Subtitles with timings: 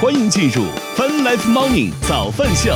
[0.00, 0.64] 欢迎进入
[0.96, 2.74] Fun Life Morning 早饭秀。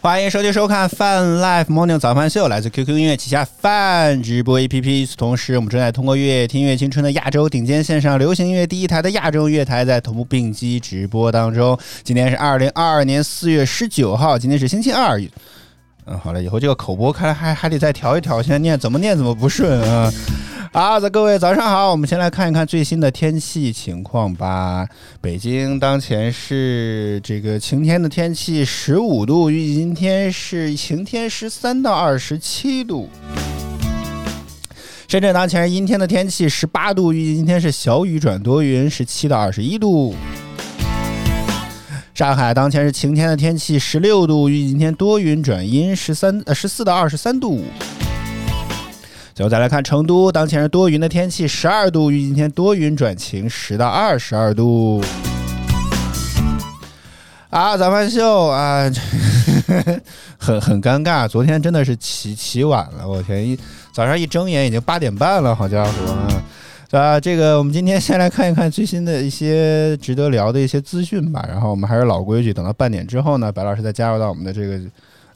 [0.00, 5.02] 欢迎收听收看《Fun Life Morning 早饭秀》，来自 QQ 音乐旗下 Fun 直播 APP。
[5.02, 11.78] 与此同时，我们正在通过乐听乐青春的亚洲顶尖线上流行音乐第一台的亚洲乐台，在同步并机直播当中。
[12.02, 15.20] 今天是二零二二年四月十九号，今天是星期二。
[16.08, 20.08] 嗯，好了，以后这个口播看来还还得再调一调，现在念怎么念怎么不顺啊。
[20.72, 24.86] 好的，各位早上好，我们先来看一看最新的天气情况吧。
[25.20, 33.08] 北京当前是这个晴天的天气，十五度，预计今天是晴天，十三到二十七度。
[35.08, 40.14] 深圳当前是阴天的天气，十八度，预计今天是小雨转多云，十七到二十一度。
[42.16, 47.62] 上海当前是晴天的天气，十六度，预计今天多云转阴，十三呃十四到二十三度。
[49.34, 55.04] 最后再来看成都，当前是多云的天气，十二度，预计今天多云转晴，十到二十二度。
[57.50, 58.90] 啊，早饭秀啊，
[60.40, 63.58] 很很尴尬，昨天真的是起起晚了，我天，一
[63.92, 66.42] 早上一睁眼已经八点半了，好家伙啊！
[66.90, 74.80] 啊，这个我们今天先来看一看最新的一些值得聊的一些资讯吧，然后我们还是老规矩，等到半点之后呢，白老师再加入到我们的这个。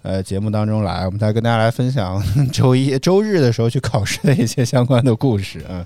[0.03, 5.84] 呃，节目当中来，我们再跟大家来分享 周一、周日的时候去考试的一些相关的故事啊。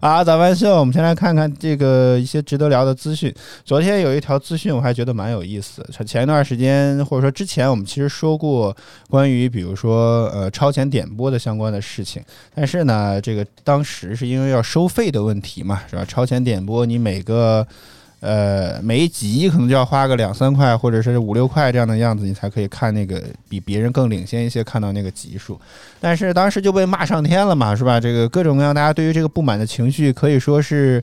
[0.00, 3.32] 啊，早班秀，我们先来看看这个一些值得聊的资讯。
[3.64, 5.86] 昨天有一条资讯，我还觉得蛮有意思。
[6.04, 8.76] 前一段时间，或者说之前，我们其实说过
[9.08, 12.20] 关于比如说呃超前点播的相关的事情。
[12.52, 16.04] 但是呢，这个当时是因为要收费的问题嘛，是吧？
[16.04, 17.64] 超前点播，你每个。
[18.20, 25.60] 呃，每一集可能就要花个两三块，或者是五六块这样的样子，你才可以看那个比别人更领先一些，看到那个集数。
[26.00, 28.00] 但是当时就被骂上天了嘛，是吧？
[28.00, 31.02] 这个各种各样，大家对于这个不满的情绪可以说是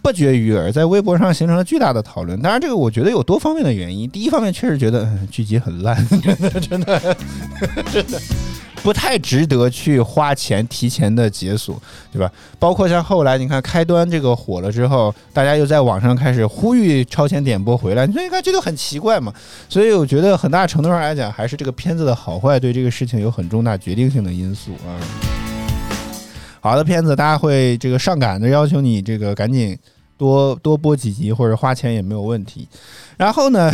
[0.00, 2.40] 不绝于耳，在微博上形成了巨大的讨论。
[2.40, 4.08] 当然，这个我觉得有多方面的原因。
[4.08, 7.16] 第一方面，确实觉得剧集很烂，真的，真的，
[7.92, 8.20] 真的。
[8.84, 11.80] 不太值得去花钱提前的解锁，
[12.12, 12.30] 对吧？
[12.58, 19.32] 包括像后来你看开端这个火了之后，大家又在网上开始呼吁超前点播回来，你说你看这就很奇怪嘛。
[19.70, 25.00] 所以我觉得很大程度上来讲，还是这个片子的好坏对这个事情有很重大决定性的因素啊。
[26.60, 29.78] 好的片子，大家会这个上赶着要求你这个赶紧
[30.18, 32.68] 多多播几集或者花钱也没有问题。
[33.16, 33.72] 然后呢？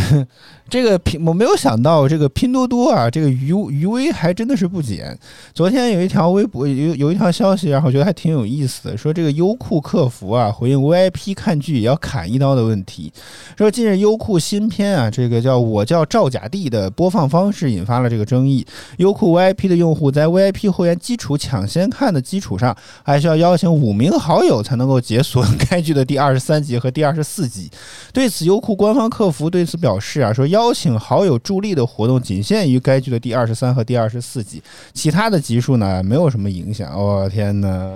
[0.71, 5.19] 这个拼我没有想到，这个拼多多啊，这个余余威还真的是不减。
[5.53, 13.13] 昨天有一条微博有有一条消息，然后觉得还挺有意思的，说这个优酷客服啊回应 VIP 看剧也要砍一刀的问题。
[13.59, 18.65] 说近日优酷新片啊，这个叫我叫赵甲地的播放方式引发了这个争议。
[18.99, 27.69] 优酷 VIP 的用户在 VIP 会员基础抢先看的基础上，还需要邀请五名好友才能够解锁该剧的第二十三集和第二十四集。
[28.13, 30.60] 对此，优酷官方客服对此表示啊，说邀。
[30.61, 34.63] 邀请好友助力的活动仅限于该剧的第二十三和第二十四集，
[34.93, 36.93] 其他的集数呢没有什么影响。
[37.03, 37.95] 我天哪！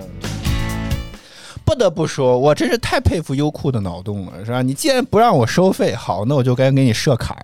[1.63, 4.61] 不得不说，我真是太佩服优酷的脑洞了，是吧？
[4.63, 7.35] 你既然不让我收费，好，那我就该给你设卡，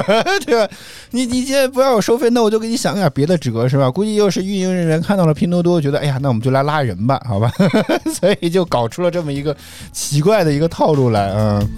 [0.44, 0.72] 对吧？
[1.10, 3.90] 你你既然不让我收费，那我就给你想点别的辙，是吧？
[3.90, 7.52] 估计又是运营人员看到了拼多多，觉得哎呀，那我们就来拉人吧，好吧？
[8.18, 9.54] 所以就搞出了这么一个
[9.92, 11.68] 奇怪的一个套路来，嗯。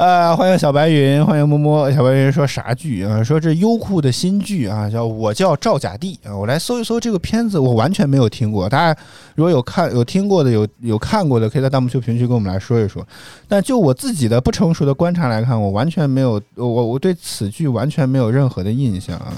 [0.00, 1.92] 呃，欢迎小白云，欢迎摸摸。
[1.92, 3.22] 小白云说啥剧啊？
[3.22, 6.34] 说这优酷的新剧啊，叫我叫赵甲地啊。
[6.34, 8.66] 我来搜一搜这个片子，我完全没有听过。
[8.66, 8.98] 大家
[9.34, 13.06] 如果有看、有听过的、有有看过的，可以在弹幕区评论区跟我们来说一说。
[13.46, 19.34] 但就我自己的不成熟的观察来看，我完全没有，我我对此剧完全没有任何的印象啊。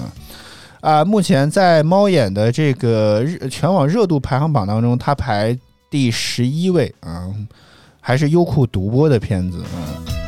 [0.79, 5.59] 啊，目前在猫眼的这个热全网热度排行榜当中，它排
[5.89, 7.27] 第十一位啊，
[7.99, 10.22] 还是优酷独播的片子啊。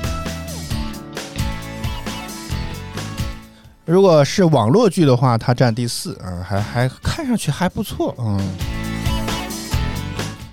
[3.85, 8.39] 如果是网络剧的话，它占第四，啊，还还看上去还不错，嗯，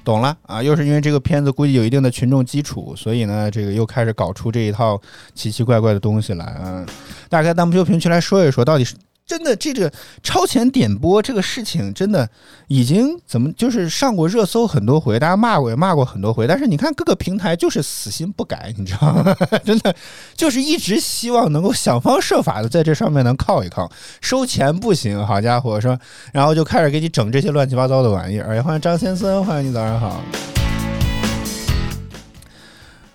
[0.04, 5.00] 懂了啊，又是因为这个片子估计有一定的群众基础，所以呢，这个又开始搞出这一套
[5.34, 6.84] 奇奇怪怪的东西来啊，
[7.31, 8.94] 大家在弹幕区评区来说一说，到底是。
[9.24, 9.90] 真的，这个
[10.22, 12.28] 超前点播这个事情，真的
[12.69, 19.34] 已经怎么就是上过热搜很多回，大家骂过也骂过很多回，但是你看各个平台就是死心不改，你知道吗？
[19.64, 19.94] 真的
[20.34, 23.90] 就是一直希望能够想方设法的在这上面能靠一靠，
[24.20, 25.98] 收钱不行，好家伙，说
[26.32, 28.54] 然后就开始给你整这些乱七八糟的玩意儿。
[28.54, 30.22] 哎，欢迎张先生，欢迎你，早上好。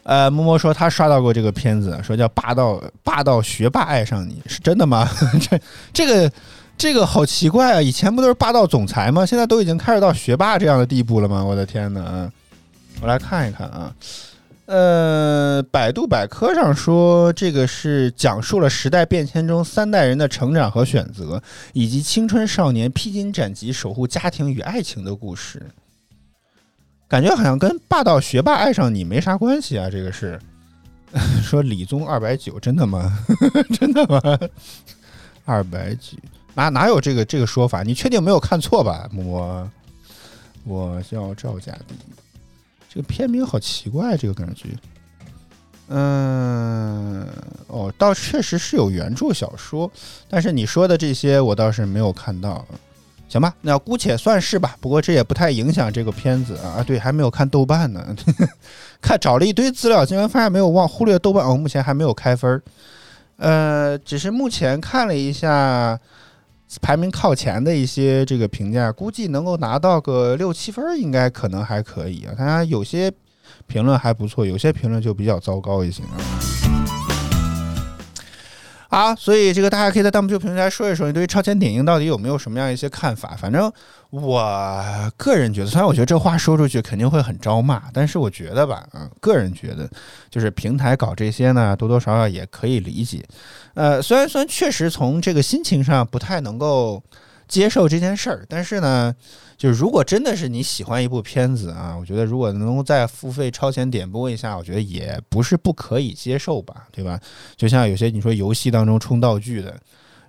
[0.07, 5.05] 呃，摸摸说他刷到过这个片子，说叫《霸道霸道学霸爱上你》，是真的吗？
[5.41, 5.59] 这
[5.91, 6.31] 这个
[6.77, 7.81] 这个好奇怪啊！
[7.81, 9.25] 以前不都是霸道总裁吗？
[9.25, 11.43] 现在都已经开始到学霸这样的地步了吗？
[11.43, 12.31] 我的天哪！
[13.01, 13.93] 我来看一看啊。
[14.67, 21.43] 呃，百度百科上说，这个是讲述了时代变迁中三代人的成长和选择，
[21.73, 25.61] 以及青春少年披荆斩棘守护家庭与爱情的故事。
[27.07, 29.89] 感觉好像跟霸道学霸爱上你没啥关系啊！
[29.89, 30.39] 这个是
[31.41, 33.17] 说理综二百九，真的吗？
[33.79, 34.21] 真的吗？
[35.45, 36.17] 二百九
[36.53, 37.81] 哪哪有这个这个说法？
[37.83, 39.09] 你确定没有看错吧？
[39.15, 39.69] 我
[40.65, 41.95] 我叫赵家迪。
[42.89, 44.69] 这个片名好奇怪，这个感觉。
[45.89, 47.25] 嗯，
[47.67, 49.89] 哦，倒确实是有原著小说，
[50.27, 52.65] 但是你说的这些我倒是没有看到。
[53.27, 54.75] 行吧，那姑且算是吧。
[54.79, 56.83] 不过这也不太影响这个片子啊。
[56.83, 58.15] 对，还没有看豆瓣呢，
[59.01, 61.45] 看找了一堆资料，竟然发现没有忘忽略豆瓣。
[61.45, 62.61] 哦，目前还没有开分儿。
[63.37, 65.99] 呃，只是目前看了一下。
[66.81, 72.35] 排名靠前的一些这个评价，估计能够拿到个六七分，应该可能还可以啊。
[72.37, 73.09] 它有些
[73.67, 76.66] 评论还不错，有些评论就比较糟糕一些啊。
[78.89, 83.35] 啊，所以这个大家可以在弹幕区平台说一说，你对于超前点映到底有没有什么样一些看法？
[83.37, 83.71] 反正
[84.09, 89.89] 我个人觉得，虽然我觉得这话说出去肯定会很招骂，但是我觉得吧，嗯，个人觉得
[90.29, 93.23] 就是平台搞这些呢，多多少少也可以理解。
[93.73, 97.03] 呃，虽然虽然确实从这个心情上不太能够
[97.47, 99.13] 接受这件事儿，但是呢。
[99.57, 107.19] 就是如果真的是你喜欢一部片子啊，我觉得如果能够再付费超前点播一下，我觉得也不是不可以接受吧，对吧？
[107.55, 109.75] 就像有些你说游戏当中充道具的，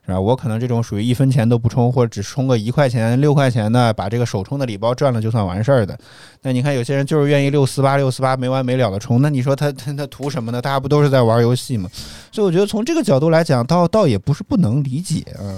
[0.06, 0.18] 是吧？
[0.18, 5.98] 我可能这种属于一分钱都不充，或者只充个一块钱、六块钱的，把这个首充的礼包赚了就算完事儿的。
[6.40, 10.62] 那你看有些人就是愿意六四八六四八没完没了的充，那你说他他 他图什么呢？
[10.62, 11.90] 大家不都是在玩游戏吗？
[12.32, 15.52] 所以我觉得从这个角度来讲，倒倒也不是不能理解啊。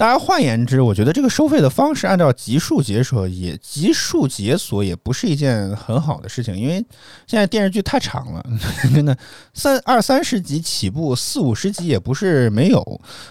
[0.00, 6.82] 大家，换言之，我觉得这个收费的方式按照集数解锁也集数解锁也不是一件很好的事情，因为
[7.26, 8.42] 现在电视剧太长了，
[8.94, 9.14] 真的
[9.52, 12.80] 三二三十集起步，四五十集也不是没有。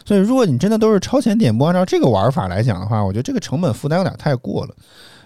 [0.06, 4.76] 所以，如果你真的都是超前点播，按照这个玩法来讲的话，我觉得这个成本负担有点太过了。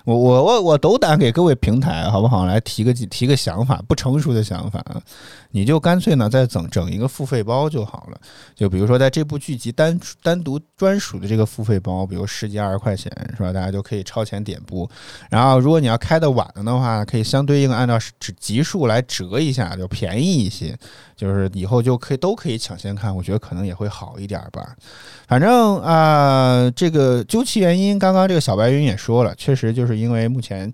[0.05, 2.45] 我我我我斗胆给各位平台好不好？
[2.45, 4.83] 来提个提个想法，不成熟的想法，
[5.51, 8.17] 你就干脆呢再整整一个付费包就好了。
[8.53, 13.53] 就比如说在这部剧集单单独专属的这个付费包，比如十几二十块钱是吧？
[13.53, 14.89] 大家就可以超前点播。
[15.29, 17.97] 然后如果你要开的晚了的话，可以相对应按照
[18.37, 20.77] 集数来折一下，就便宜一些。
[21.15, 24.75] 就是以后就可以都可以抢先看，我觉得可能也会好一点吧。
[25.27, 30.71] 反正啊，这个究其原因，刚刚这个小白云也说了，确实就是因为目前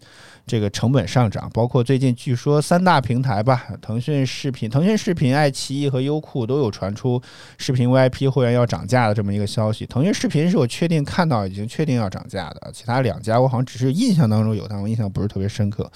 [0.48, 7.22] 这个成本上涨，包括最近据说三大平台吧，腾讯视频、腾讯视频、爱奇艺和优酷都有传出
[7.58, 9.86] 视频 VIP 会员要涨价的这么一个消息。
[9.86, 15.92] 腾讯视频是我确定看到已经确定要涨价的，其他两家我好像只是印象当中有，但我印象不是特别深刻。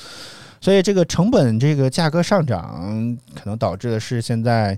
[0.61, 4.77] 所以这个成本这个价格上涨，可能导致的是现在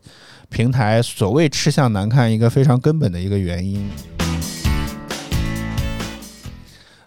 [0.49, 3.87] 平台所谓吃相难看一个非常根本的一个原因。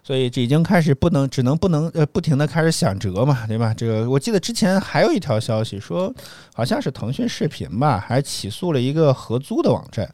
[0.08, 3.74] 所以这已经开始不能只能不能呃不停的开始想辙嘛，对吧？
[3.74, 6.10] 这个我记得之前还有一条消息说，
[6.54, 10.08] 好像是腾讯视频吧，还起诉了一个合租的网站。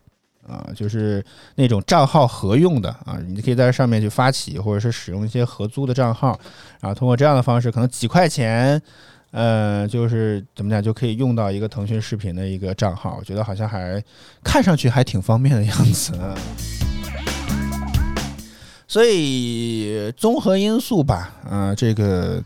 [0.49, 1.25] 啊，就是
[1.55, 6.37] 那种账号合用的啊，你可以在上面去发起，或者是使用一些合租的账号，
[6.81, 8.83] 然后通过这样的方式，可能几块钱，
[9.31, 13.17] 呃，就是怎么讲，就可以用到一个腾讯视频的一个账号。
[13.21, 14.03] 我觉得好像还
[14.43, 16.13] 看上去还挺方便的样子。
[18.95, 22.41] 所以综合因素吧，啊，这个。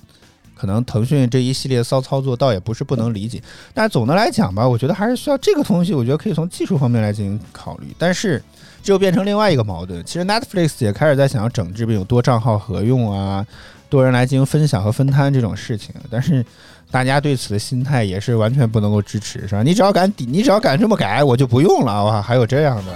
[0.60, 3.40] 可能腾讯这一系列骚操作倒也不是不能理解，
[3.72, 7.94] 但总的来讲吧，我觉得还是需要这个东西，我觉得可以从技术方面来进行考虑。
[7.96, 8.42] 但是
[8.82, 13.46] 这又变成另外一个矛盾，其实 Netflix 也开始在想要整治，并有多账号合用啊，
[13.88, 15.94] 多人来进行分享和分摊这种事情。
[16.10, 16.44] 但是
[16.90, 19.62] 大家对此的心态也是完全不能够支持，是吧？
[19.62, 22.04] 你只要敢，你只要敢这么改，我就不用了。
[22.04, 22.92] 哇，还有这样的。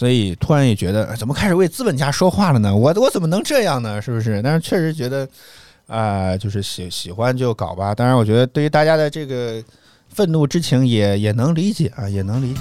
[0.00, 2.74] 所以突然也觉得，怎么开始为资本家说话了呢？
[2.74, 4.00] 我我怎么能这样呢？
[4.00, 4.40] 是不是？
[4.40, 5.28] 但是确实觉得，
[5.86, 7.94] 啊，就是喜喜欢就搞吧。
[7.94, 9.62] 当然，我觉得对于大家的这个
[10.08, 12.60] 愤怒之情也也能理解啊，也能理解。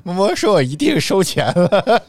[0.02, 2.02] 默默说：“我一定收钱了。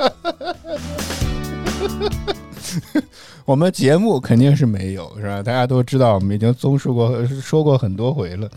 [3.43, 5.43] ”我们节目肯定是没有，是吧？
[5.43, 8.49] 大家都知道，我们已经综述过、说过很多回了。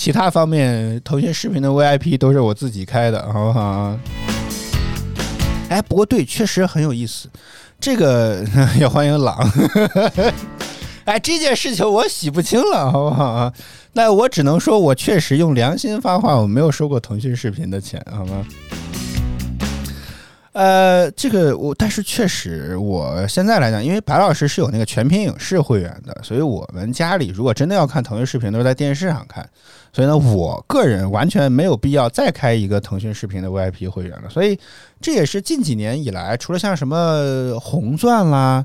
[0.00, 3.94] 其他方面，腾讯视频的 VIP 都是我自己开的，好不好？
[5.68, 7.28] 哎，不过对，确实很有意思。
[7.78, 8.42] 这个
[8.80, 9.36] 也欢迎朗。
[11.04, 13.52] 哎，这件事情我洗不清了，好不好？
[13.92, 18.46] 那我只能说，我确实用良心发话，我没有收过腾讯视频的钱，好吗？
[20.52, 29.46] 呃，这个我，但是确实，我现在来讲，因为白老师是有那个全屏影视会员的，所以我们家里如果真的要看腾讯视频，都是在电视上看。
[29.92, 34.28] 所以呢，我个人完全没有必要再开一个腾讯视频的 VIP 会员了。
[34.28, 34.58] 所以
[35.00, 38.64] 这也是近几年以来，除了像什么红钻啦、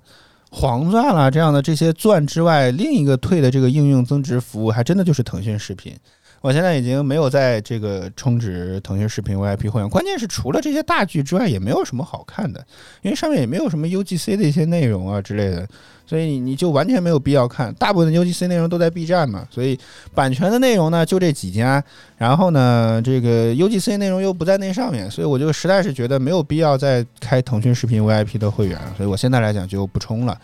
[0.51, 5.95] 黄钻啦这样的这些钻之外，另一个退的这个应用增值服务，还真的就是腾讯视频。
[6.41, 12.63] 我现在已经没有在这个充值腾讯视频 VIP 会员，关键是除了这些大剧之外，也没有什么好看的，
[13.01, 15.67] 因为上面也没有什么 UGC 的一些内容啊之类的，
[16.05, 17.73] 所以你你就完全没有必要看。
[17.75, 19.79] 大部分的 UGC 内容都在 B 站嘛，所以
[20.13, 21.83] 版权的内容呢就这几家，
[22.17, 30.37] 然后呢这个 UGC 内容又不在那上面，所以我就实在是觉得没有必要再开腾讯视频 VIP 的会员，所以我现在来讲就不充了。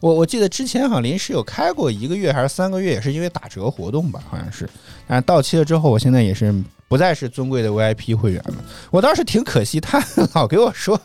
[0.00, 4.66] 我我记得之前好像临时有开过一个月还是三个月，也是因为打折活动吧，好像是。
[5.06, 6.54] 但到期了之后，我现在也是
[6.90, 8.54] 不再是尊贵的 VIP 会员了。
[8.90, 10.02] 我倒是挺可惜，他
[10.34, 11.00] 老给我说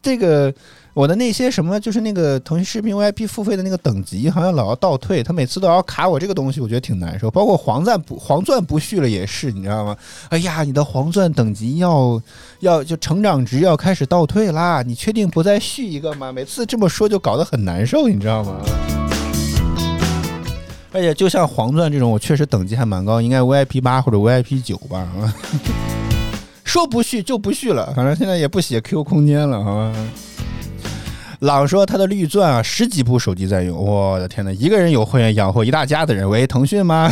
[0.00, 0.54] 这个。
[0.94, 7.30] 我的那些什么，就是那个腾讯视频 VIP 付费的那个等级，好像老要倒退，他每次都要卡我这个东西，我觉得挺难受。
[7.30, 9.96] 包括黄钻不黄钻不续了也是，你知道吗？
[10.30, 12.20] 哎呀，你的黄钻等级要
[12.60, 16.32] 要就成长值要开始倒退啦，你确定不再续一个吗？
[16.32, 18.60] 每次这么说就搞得很难受，你知道吗？
[20.92, 25.06] 而且就像黄钻这种，我确实等级还蛮高，应该 VIP 八或者 VIP 九吧。
[26.64, 29.92] 说不续就不续了，反正现在也不写 Q 空间了，好吧？
[31.40, 34.52] 朗说他的绿钻啊，十几部手机在用，我的天哪！
[34.52, 37.10] 一个人有会员养活一大家子人，喂，腾讯吗？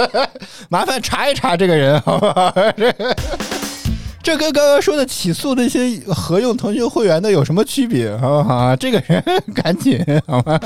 [0.70, 2.54] 麻烦查一查这个人，好吧？
[4.22, 8.16] 这跟刚刚说的起诉那些合用腾讯会员的有什么区别？
[8.18, 8.76] 好不好？
[8.76, 10.60] 这个人 赶紧好吗？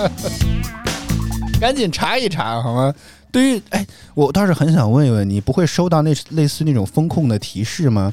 [1.64, 2.94] 赶紧查一查好吗？
[3.33, 8.12] 对于哎，我倒是很想问一问，你不会收到那类似那种风控的提示吗？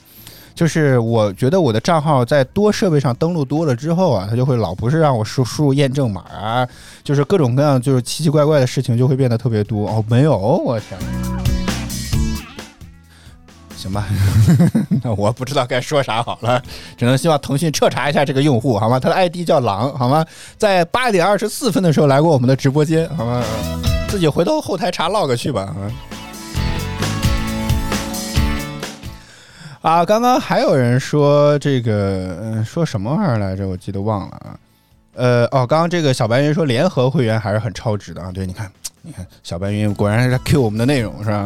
[0.55, 6.65] 就是我觉得我的账号在多设备上登录多了之后啊，它就会老不是让我输输入验证码啊，
[7.03, 10.01] 就是各种各样就是奇奇怪怪的事情就会变得特别多哦。
[10.07, 10.97] 没有，我天，
[13.81, 14.05] 行吧，
[15.03, 16.61] 那我不知道该说啥好了，
[16.95, 18.99] 只能希望腾讯彻查一下这个用户好吗？
[18.99, 20.23] 他的 ID 叫狼好吗？
[20.57, 23.43] 在八点二十四分的时候来过我们的直播间好吗？
[24.07, 25.81] 自己回头后台查 log 去吧啊。
[29.81, 33.67] 啊，刚刚还有人说这个，说什么玩意儿来着？
[33.67, 34.55] 我记得忘了啊。
[35.15, 38.31] 呃，哦，刚刚这个小白云说联合会员还是很超值的啊。
[38.31, 38.71] 对，你看，
[39.01, 41.43] 你看，小白云果然是 Q 我们的内容是吧？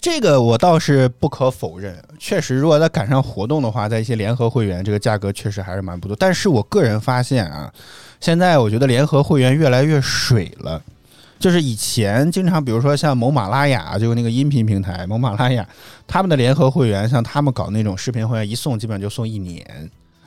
[0.00, 6.16] 这个我倒是不可否认，确实，如果再赶上活动的话，在一些联合会员，这个价格确实还是蛮不错。
[6.18, 7.72] 但是我个人发现啊，
[8.20, 10.80] 现在我觉得联合会员越来越水了。
[11.40, 15.66] 就是以前经常，比如说像某马拉雅，就那个音频平台某马拉雅，
[16.06, 19.64] 他们的联合会员，像他们搞那种视频会员，一送基本上就送一年，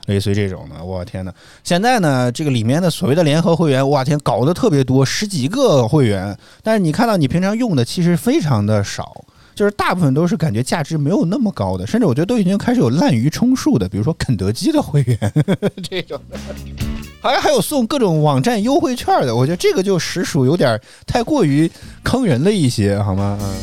[0.07, 0.83] 类似于这种的。
[0.83, 9.23] 我天呐，现在呢，这个里面的所谓的联合会员，哇天，搞得特别多，十几个会员，但是你看到你平常用的其实非常的少。
[9.53, 15.17] 就是大部分都是感觉价值没有那么高的，甚至我觉得都已经开始有滥竽充数的，比如说肯德基的会员
[15.89, 16.37] 这种的，
[17.21, 21.69] 好像还有送各种网站优惠券的，我觉得这个就实属有点太过于
[22.01, 23.37] 坑人了一些，好吗？
[23.41, 23.53] 嗯。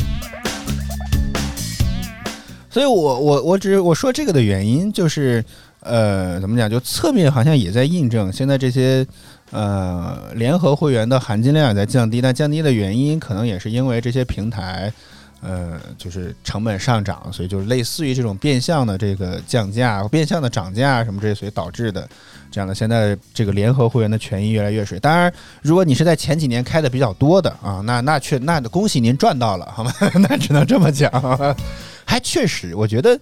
[2.70, 5.42] 所以我我我只我说这个的原因就是，
[5.80, 6.70] 呃，怎么讲？
[6.70, 9.04] 就侧面好像也在印证，现在这些
[9.50, 14.92] 呃联合会员的含金量也在降低，但降低的原因可能也是因为这些平台。
[15.40, 22.08] 呃，就是成本上涨，所以就是类似于这种变相的这个降价、变相的涨价什么这些，所以导致的
[22.50, 24.98] 这样的现在这个联合会员的权益越来越水。
[24.98, 29.92] 当然，如果你是在前几年开的比较多的啊， 那那确那恭喜您赚到了，好吗？
[30.28, 31.10] 那只能这么讲，
[32.04, 33.18] 还确实，我觉得。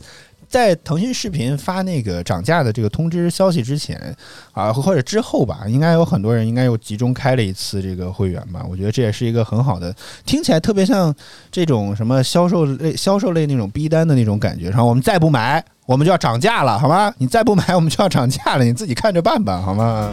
[0.48, 4.14] 在腾讯视频发那个涨价的这个通知消息之前
[4.52, 8.64] 啊，或者之后吧，应该有很多人应该又集中开了一次这个会员吧。
[8.68, 11.14] 我觉得这也是一个很好的，听起来特别像
[11.50, 14.70] 这种什么销售类、销售类那种逼单的那种感觉。
[14.70, 17.12] 然后我们再不买，我们就要涨价了，好吗？
[17.18, 20.10] 你再不买，我们就要涨价了，你自己看着办吧，好吗？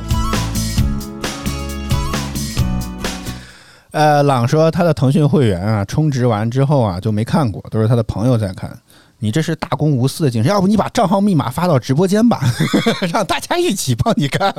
[3.92, 8.76] 呃，朗说他的腾讯会员啊，充值完之后啊就没看过，都是他的朋友在看。
[9.24, 12.42] 你这是大公无私的精神，要不你把账号密码发到直播间吧，
[13.10, 14.54] 让大家一起帮你看。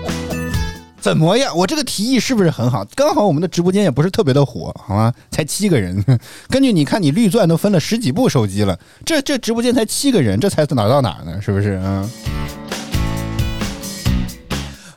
[1.00, 1.56] 怎么样？
[1.56, 2.84] 我这个提议是不是很好？
[2.94, 5.10] 刚好我们的直播间也不是特别的火，好吗？
[5.30, 6.04] 才七个人。
[6.50, 11.40] 根据你看，你绿钻都分了十几部手机了，这这直播间才七个人，这才哪到哪呢？
[11.40, 11.80] 是不是？
[11.82, 12.10] 嗯。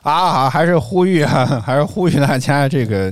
[0.02, 3.10] 啊，还是呼吁啊，还是呼吁大家这个。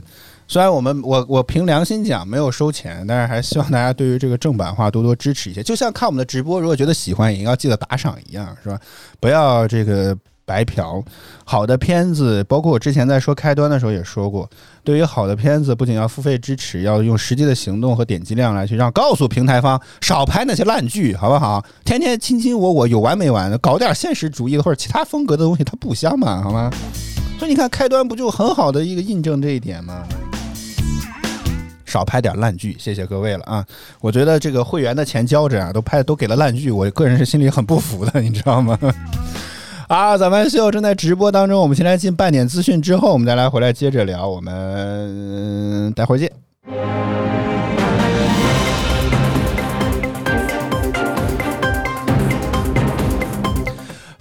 [0.49, 5.62] 虽然我们我我凭良心讲没有收钱，但是还希望大家对于这个正版化多多支持一些。
[5.62, 8.79] 就像看我们的直播，如果觉得喜欢，也要记得打赏一样，是吧？
[9.19, 11.03] 不要这个白嫖。
[11.45, 14.49] 好的片子，包括我之前在说开端的时候也说过，
[14.85, 21.65] 对于好的片子，不仅要付费支持，要用实际的行动和点击量来去让告诉平台方少拍那些烂剧，好不好？
[21.85, 26.71] 天天卿卿我我，有完没完的，搞点现实主义的或者其他风格的东西，它不香吗，好吗？
[27.37, 30.07] 所以你看开端不就很好的一个印证这一点吗？
[31.97, 33.65] 少拍点烂剧，谢谢各位了啊！
[34.00, 38.79] 我觉得这个会员的钱交着啊，都拍都给了烂剧，我个人是心里很不服的，你知道吗？
[39.88, 47.25] 啊，咱们秀正在直播当中，我们先来进半点资讯，之后我们再来回来接着聊，我们待会儿见。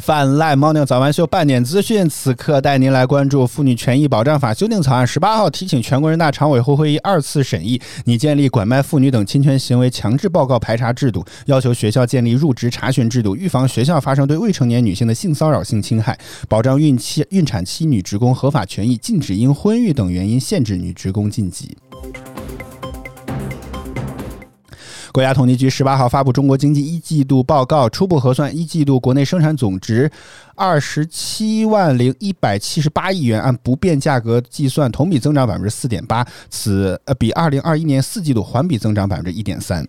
[0.06, 16.16] 泛滥猫尿早安秀半点资讯，此刻带您来关注《妇女权益保障法》修订草案十八号提请全国人大常委会会议二次审议，拟建立拐卖妇女等侵权行为强制报告排查制度，要求学校建立入职查询制度，预防学校发生对未成年女性的性骚扰、性侵害，
[16.48, 21.76] 保障孕期、孕产期女职工合法权益，禁止因婚育等原因限制女职工晋级。
[25.16, 30.12] 国家统计局十八号发布中国经济一季度报告，初步核算一季度国内生产总值
[30.56, 39.88] 二十七万零一百七十八亿元，按不变价格计算，同比增长百分之四点八，此呃比二零二一年四季度环比增长百分之一点三。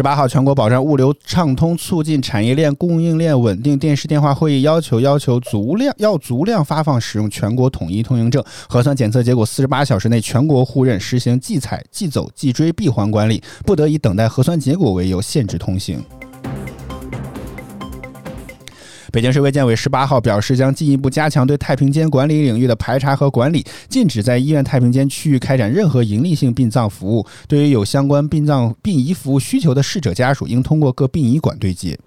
[0.00, 3.78] 十八号，全国保障物流畅通，促进产业链供应链稳定。
[3.78, 16.02] 电视电话会议要求要求足量要足量发放使用全国统一通行证，核酸检测结果四十八小时内全国互认，实行即采即走即追闭环管理，不得以等待核酸结果为由限制通行。
[19.12, 27.26] 北京市卫健委十八号表示，将进一步加强对太平间管理领域的排查和管理，禁止在医院太平间区域开展任何盈利性殡葬服务。
[27.48, 31.98] 对于有相关殡葬殡仪服务需求的逝者家属，应通过各殡仪馆对接。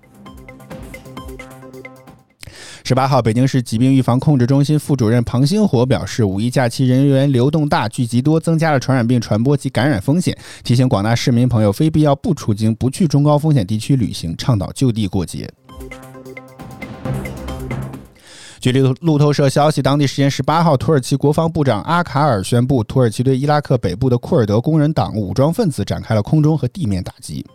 [2.85, 15.49] 十八号，北京市疾病预防控制中心副主任庞星火表示，五一假期人员流动大、聚集多，增加了传染病传播及感染风险，提醒广大市民朋友，非必要不出京，不去中高风险地区旅行，倡导就地过节。
[18.63, 27.45] 据路路透社消息，当地时间十八号，土耳其国防部长阿卡尔宣布，土耳其对伊拉克北部的库尔德工人党武装分子展开了空中和地面打击。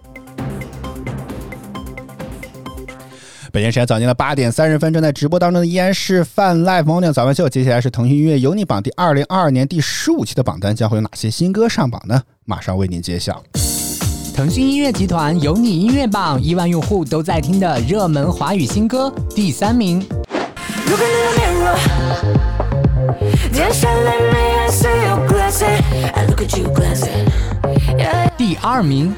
[3.51, 7.49] 北京时间早间的八点三十分，正在直播当中的依然是泛 Live Morning 早安秀。
[7.49, 12.21] 接下来是腾讯音乐有你榜第二零二二年第十五期的榜单，将会有哪些新歌上榜呢？
[12.45, 13.43] 马上为您揭晓。
[14.35, 20.07] 腾讯音乐集团有你音乐榜，亿万用户都在听的热门华语新歌第三名。
[20.89, 21.77] Look in the mirror.
[24.05, 25.81] Let me answer your glasses.
[26.15, 27.29] I look at you glancing.
[27.97, 28.31] Yeah.
[28.37, 29.15] 第二名，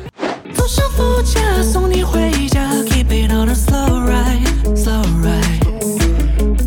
[0.52, 4.42] 坐上副驾送你回家，Keep it on a slow ride,
[4.76, 5.64] slow ride。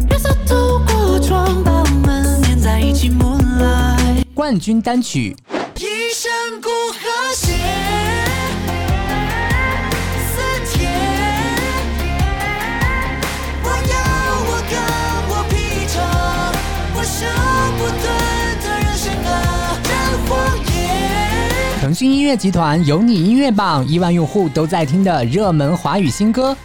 [0.10, 4.24] 月色透过窗，把我们粘在一起，moonlight。
[4.34, 5.36] 冠军单曲
[5.78, 7.52] 一声不和谐，
[21.94, 26.58] 腾讯音乐集团有你音乐榜，亿万用户都在听的热门华语新歌。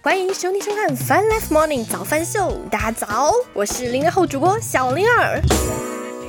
[0.00, 5.38] 欢迎收听收看《Fun Life Morning 早饭秀》，大家早，我是零零后主播小灵儿。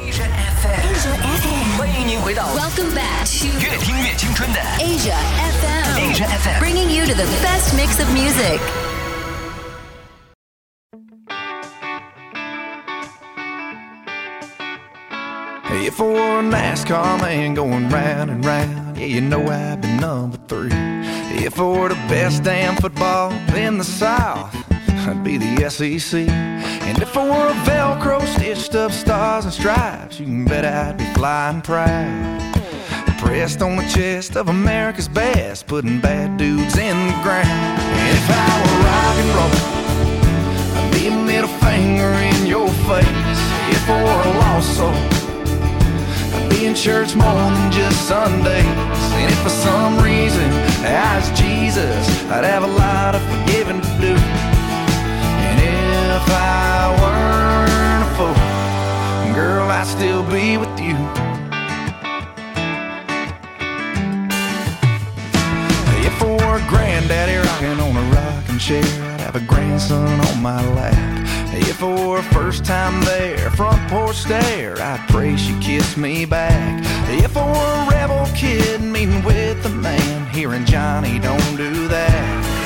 [0.04, 0.28] Asia
[0.62, 5.16] FM，, Asia FM 欢迎您回到 Welcome back to 越听越青春的 Asia
[5.62, 6.60] FM, Asia FM。
[6.60, 8.60] bringing you to the best mix of music.
[15.72, 19.88] If I were a NASCAR man going round and round, yeah, you know I'd be
[19.98, 20.70] number three.
[21.46, 24.54] If I were the best damn football in the South,
[25.08, 26.28] I'd be the SEC.
[26.28, 30.98] And if I were a Velcro stitched up stars and stripes, you can bet I'd
[30.98, 32.42] be flying proud.
[33.20, 37.48] Pressed on the chest of America's best, putting bad dudes in the ground.
[37.48, 39.54] And if I were rock and roll,
[40.84, 43.42] I'd be a middle finger in your face.
[43.70, 45.20] If I were a lost soul,
[46.66, 48.66] in church more than just Sundays.
[48.66, 50.52] And if for some reason
[50.84, 54.16] I was Jesus, I'd have a lot of forgiving to do.
[55.48, 55.60] And
[56.18, 60.98] if I weren't a fool, girl, I'd still be with you.
[66.06, 70.62] If I were granddaddy rocking on a rocking chair, I'd have a grandson on my
[70.74, 71.29] lap.
[71.52, 76.84] If I were first time there, front porch stare, I'd pray she kissed me back.
[77.10, 82.60] If I were a rebel kid meeting with a man, hearing Johnny don't do that.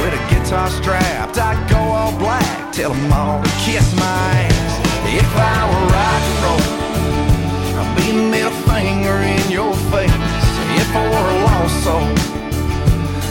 [0.00, 4.72] With a guitar strapped, I'd go all black, tell 'em all to kiss my ass.
[5.06, 6.64] If I were rock and roll,
[7.80, 10.10] I'd be a middle finger in your face.
[10.80, 12.08] If I were a lost soul,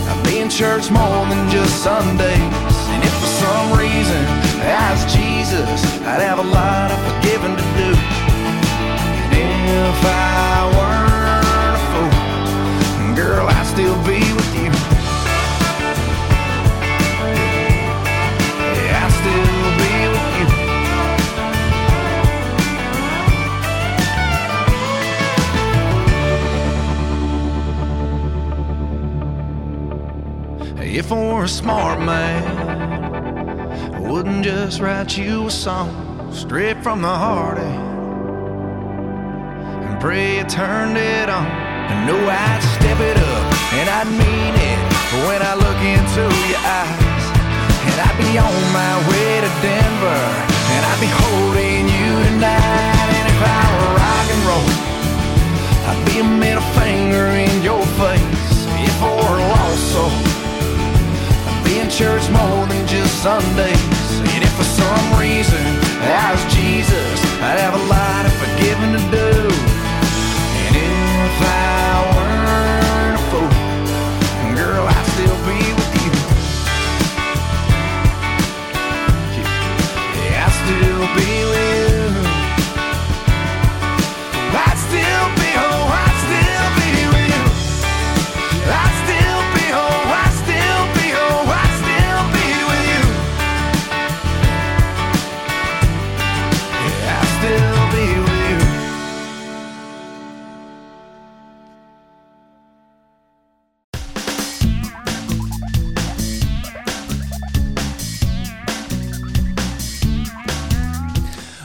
[0.09, 2.70] I'd be in church more than just Sundays.
[3.41, 4.23] Some reason
[4.61, 7.91] I Jesus, I'd have a lot of forgiving to do.
[9.33, 12.13] And if I weren't a fool,
[13.15, 14.71] girl, I'd still be with you.
[18.77, 20.27] Yeah, I'd still be with
[30.85, 30.99] you.
[30.99, 32.60] If I were a smart man,
[34.11, 35.87] wouldn't just write you a song
[36.33, 37.77] straight from the heart eh?
[39.87, 41.47] and pray you turned it on.
[41.47, 43.45] I know I'd step it up
[43.79, 44.79] and I'd mean it
[45.23, 47.25] when I look into your eyes.
[47.87, 50.23] And I'd be on my way to Denver
[50.75, 53.07] and I'd be holding you tonight.
[53.15, 54.71] And if I were rock and roll,
[55.87, 58.55] I'd be a middle finger in your face.
[58.75, 60.30] If I were lost soul,
[61.91, 63.75] church more than just Sundays.
[64.31, 65.59] And if for some reason
[65.99, 69.51] I was Jesus, I'd have a lot of forgiving to do.
[70.63, 73.51] And if I weren't a fool,
[74.55, 76.11] girl, I'd still be with you.
[80.15, 82.30] Yeah, I'd still be with you.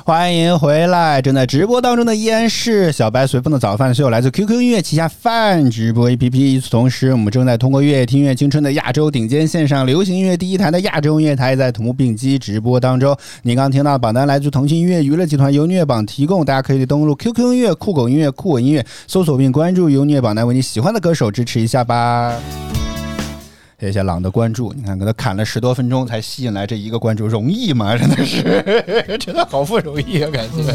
[0.07, 1.21] 欢迎回来！
[1.21, 6.55] 正在直播当中的依然是小白随风的早饭秀，来自 QQ 音乐旗下饭直播 APP。
[6.55, 13.17] 与此同时，我们正在通过乐听乐青春的亚洲顶尖线上流行音乐第一台的亚洲音乐台，在同步并机直播当中。
[13.43, 22.33] 您刚听到榜单来自腾讯音乐娱乐集团由音乐榜提供，大家可以登录 QQ 音乐、酷狗音乐、酷我音乐，搜索并关注由音乐榜单，为你喜欢的歌手支持一下吧。
[23.79, 27.95] 谢谢朗的关注，你看给他砍了十多分钟才吸引来这一个关注，容易吗？
[27.99, 28.43] 真的是，
[29.21, 30.75] 真的好不容易啊，感觉。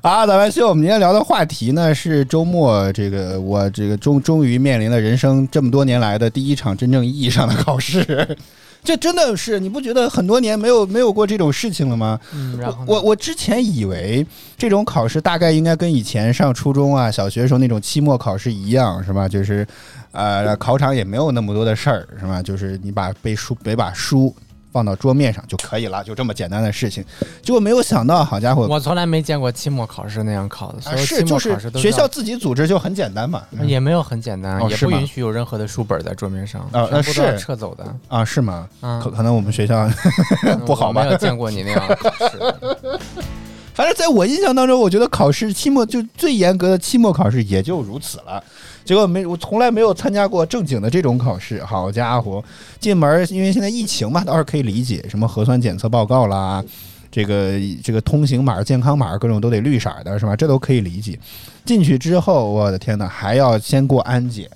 [0.00, 8.36] 啊，咱们秀，我们今天聊的话题呢是周末，这个我这个终终于面临了人生这么多年来的第一场真正意义上的考试。
[8.84, 12.20] 这真的是你不觉得很多年没有没有过这种事情了吗？
[12.34, 14.24] 嗯，然后我我之前以为
[14.58, 19.26] 这种考试大概应该跟以前上初中啊、小学时候那种期末考试一样，是吧？
[19.26, 19.66] 就是，
[20.12, 22.42] 呃，考场也没有那么多的事儿，是吧？
[22.42, 24.34] 就是你把背书别把书
[24.74, 27.04] 放到桌面上就可以了，就这么简单的事情。
[27.40, 33.40] 结果没有想到，好家伙，我从来没见过期末考试那样考的，所有期啊是就末考试都是学校自己组织就很简单嘛。
[33.62, 37.86] 也没有很简单，也不允许有任何的书本在桌面上，啊全部都要是撤走的。
[38.08, 38.68] 啊，是吗？
[38.80, 39.88] 嗯可可能我们学校
[40.66, 42.54] 不好吧没有见过你那样考试。
[43.74, 48.42] 反正在我印象当中，我觉得考试期末就最严格的期末考试也就如此了。
[48.84, 51.64] 结果没，我从来没有参加过正经的这种考试。
[51.64, 52.44] 好家伙，
[52.78, 56.62] 进门儿因为现在疫情嘛，倒是可以理解，什么核酸检测报告啦，
[57.10, 60.36] 这个这个通行码、健康码各种都得绿色的，是吧？
[60.36, 61.18] 这都可以理解。
[61.64, 64.50] 进去之后，我的天哪，还要先过安检。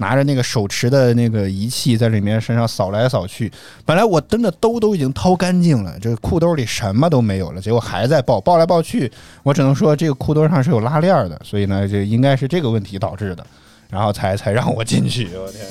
[0.00, 3.52] 拿着那个手持的那个仪器在里面身上扫来扫去，
[3.84, 13.44] 本来我真的兜都已经掏干净了，这裤兜里什么都没有了，结果还在抱，抱来抱去，我只能说这个裤兜上是有拉链的，所以呢，这应该是这个问题导致的，
[13.90, 15.62] 然后才才让我进去，我天。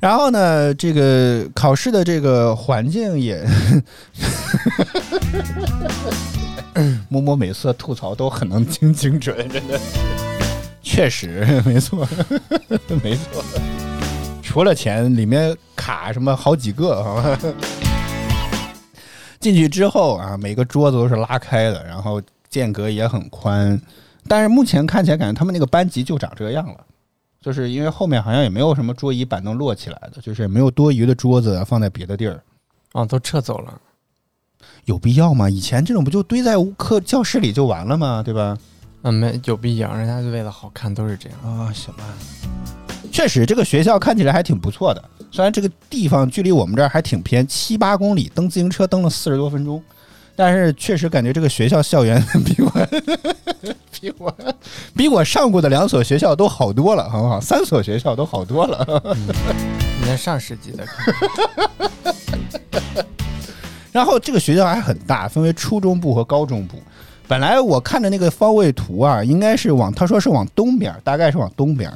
[0.00, 3.46] 然后呢，这个考试的这个环境也，
[7.08, 10.31] 摸摸美色吐槽都很能精精准，真的是。
[10.92, 12.06] 确实， 没错，
[13.02, 13.42] 没错。
[14.42, 17.38] 除了钱，里面卡什么好几个，好吧。
[19.40, 23.80] 进去之后啊，每个桌子都是拉开的，然后间隔也很宽。
[24.28, 26.84] 但是目前看起来，感觉他们那个班级就长这样了，
[27.40, 32.38] 就是因为后面好像也没有什么桌椅板凳摞起来的，就是也没有多余的桌子放在别的地儿。
[32.92, 33.80] 哦，都撤走了。
[34.84, 35.48] 有必要吗？
[35.48, 38.22] 以前这种不就堆在课教室里就完了吗？
[38.22, 38.58] 对吧？
[39.02, 41.38] 嗯，没有必要，人家就为了好看都是这样。
[41.44, 42.04] 啊，行吧。
[43.10, 49.82] 确实这个学校看起来还挺不错的，虽然这个地方距离我们这儿还挺偏，七八公里，蹬自行车蹬了四十多分钟，
[50.34, 52.70] 但是确实感觉这个学校校园 比我
[54.00, 54.34] 比我
[54.96, 57.38] 比我上过的两所学校都好多了，好不好？
[57.40, 59.02] 三所学校都好多了。
[59.14, 60.86] 你那上世纪的，
[63.92, 66.80] 然后这个学校还很大，分为初中部和高中部。
[67.32, 71.90] 本来我看的那个方位图啊，应该是往他说是往东边，大概是往东边。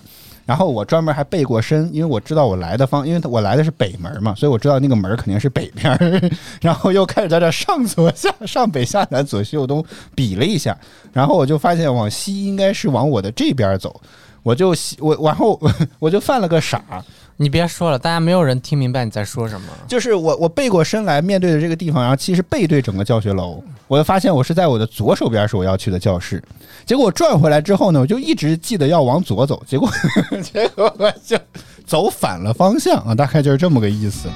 [0.46, 6.32] 然后我专门还背过身，因为我知道我来的方，因为我来的是北门嘛，所以我知道那个门肯定是北边。
[6.62, 10.74] 然后又开始在这上左下上北下南左西右东比了一下，
[11.12, 14.00] 然后我就发现往西应该是往我的这边走，
[14.42, 15.60] 我就我然后
[15.98, 16.82] 我就犯了个傻，
[17.38, 19.66] 你别说了，大家没有人听明白你在说什么。
[19.86, 26.42] 就是我我背过身来面对的这个地方，然后其实背对整个教学楼，我就发现我是在我的左手边是我要去的教室，
[26.86, 29.90] 结果我转回来之后呢，我就一直记得要往左走，结果
[30.42, 31.38] 结果我就
[31.84, 34.28] 走反了方向啊，大概就是这么个意思。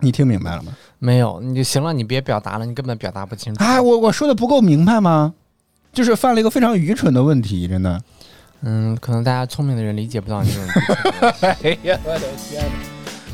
[0.00, 0.72] 你听明白了吗？
[0.98, 3.64] 没有，你就行了，你别表达了，你根本表达不清楚。
[3.64, 5.32] 啊，我我说的不够明白吗？
[5.92, 8.00] 就是犯了一个非常愚蠢的问题，真的。
[8.62, 10.68] 嗯，可能大家聪明的人理解不到你这种。
[11.62, 12.70] 哎呀，我的天哪！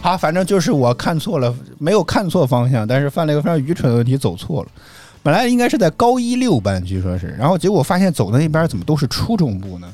[0.01, 4.69] 好，反正就是我看错了，没有看错方向，但是犯了一个非常愚蠢的问题，走错了。
[5.23, 9.93] 本来应该是在高一六班，据说是，然后结果发现走的那边怎么都是初中部呢？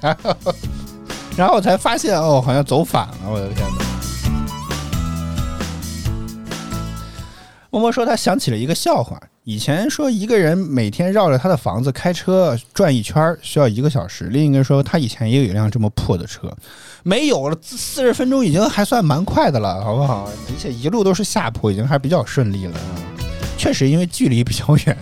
[0.00, 0.36] 然后，
[1.36, 3.84] 然后才发现哦，好像走反了，我的天哪！
[7.68, 16.56] 默默说他想起了一个笑话，以前说一个人每天绕着他的房子开车转一圈需要一个小时，另一个说他以前也有一辆这么破的车，
[17.02, 20.30] 没有了四十分钟已经还算蛮快的了，好不好？
[20.48, 22.78] 而且一路都是下坡，已经还比较顺利了。
[23.58, 24.96] 确实，因为距离比较远。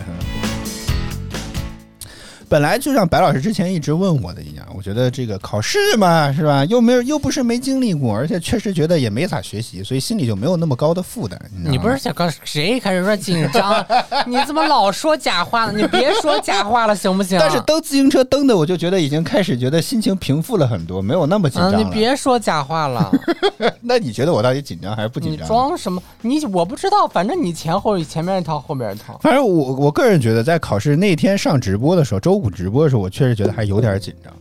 [2.49, 6.65] 本来就像白老师之前一直问我的一样，我觉得这个考试嘛，是吧？
[6.67, 11.37] 又没有，又不是没经历过，而且确实觉得也没咋学习，所以心里就没有那么高的负担。
[11.65, 13.85] 你你不是想告谁开始说紧张？
[14.25, 15.73] 你怎么老说假话呢？
[15.77, 17.37] 你别说假话了，行不行？
[17.41, 21.77] 但是蹬自行车蹬的，我就觉得已经开始觉得心情平复了很多，没有那么紧张。
[21.77, 23.11] 你别说假话了，
[23.83, 25.49] 那你觉得我到底紧张还是不紧张你张？
[25.49, 26.01] 装什么？
[26.23, 29.19] 你我不知道，反正你前后前面一套，后面一套。
[29.21, 34.33] 反正我我个人觉得，在考试那天上直播的时候，周五直播的时候，我确实觉得还有点紧张，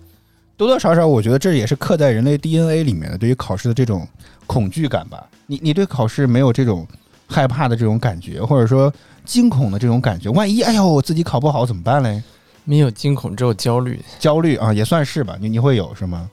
[0.58, 4.08] 多多少少我觉得这也是刻在人类 DNA 里面的，对于考试的这种
[4.48, 5.24] 恐惧感吧。
[5.46, 6.86] 你你对考试没有这种
[7.28, 8.92] 害怕的这种感觉，或者说
[9.24, 10.30] 惊恐的这种感觉？
[10.32, 12.22] 万一哎呦我自己考不好怎么办嘞？
[12.64, 14.04] 没有惊恐，只有焦虑。
[14.20, 15.38] 焦虑啊，也算是吧。
[15.40, 16.30] 你你会有是吗？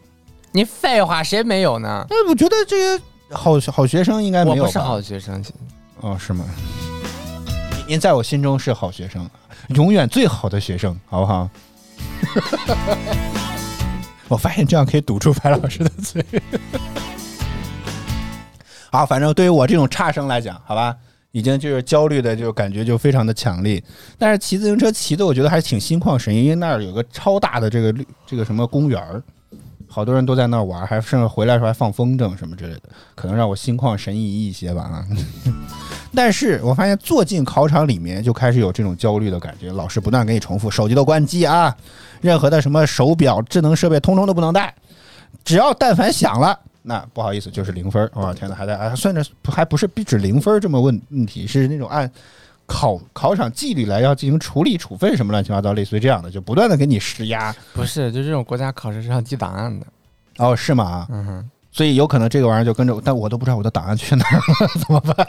[0.52, 2.06] 你废话，谁没有呢？
[2.08, 4.60] 哎，我觉得这些好好学生应该没有吧。
[4.62, 5.44] 我不是好学生，
[6.00, 6.44] 哦，是吗？
[7.76, 9.28] 您您在我心中是好学生，
[9.68, 11.48] 永远最好的学生，好不好？
[14.28, 16.24] 我发现这样可以堵住白老师的嘴。
[18.90, 20.96] 好，反正对于我这种差生来讲，好吧，
[21.32, 23.82] 已经就是焦虑的，就感觉就非常的强烈。
[24.16, 29.20] 但是骑自行车骑的，我觉得还是挺心旷神怡，因为那儿有个超大的这个绿这个什么公园儿，
[29.88, 32.82] 好多人都在那儿玩，还甚至回来时候还放风筝什么之类的，
[33.16, 35.04] 可能让我心旷神怡一些吧啊。
[36.14, 41.76] 但是我发现坐进考场里面就开始有这种焦虑的感觉，老师不断给你重复，手机都关机啊，
[42.24, 44.74] 任何的什么手表、智能设备通通都不能带，
[45.44, 48.10] 只要但凡响了，那不好意思就是零分儿。
[48.14, 52.10] 哇、天哪，还在啊算着还不是不止零分儿这么问问题，是那种按
[52.64, 57.54] 考考场纪律来要进行处理处分什么乱七八糟，类似于这样的，就不断的给你施压。
[57.74, 59.86] 不是，就这种国家考试是要记档案的。
[60.38, 61.06] 哦，是吗？
[61.10, 65.26] 嗯哼，所以有可能这个玩意儿就跟着我，但我都不知道我的档案去哪儿了，怎么办？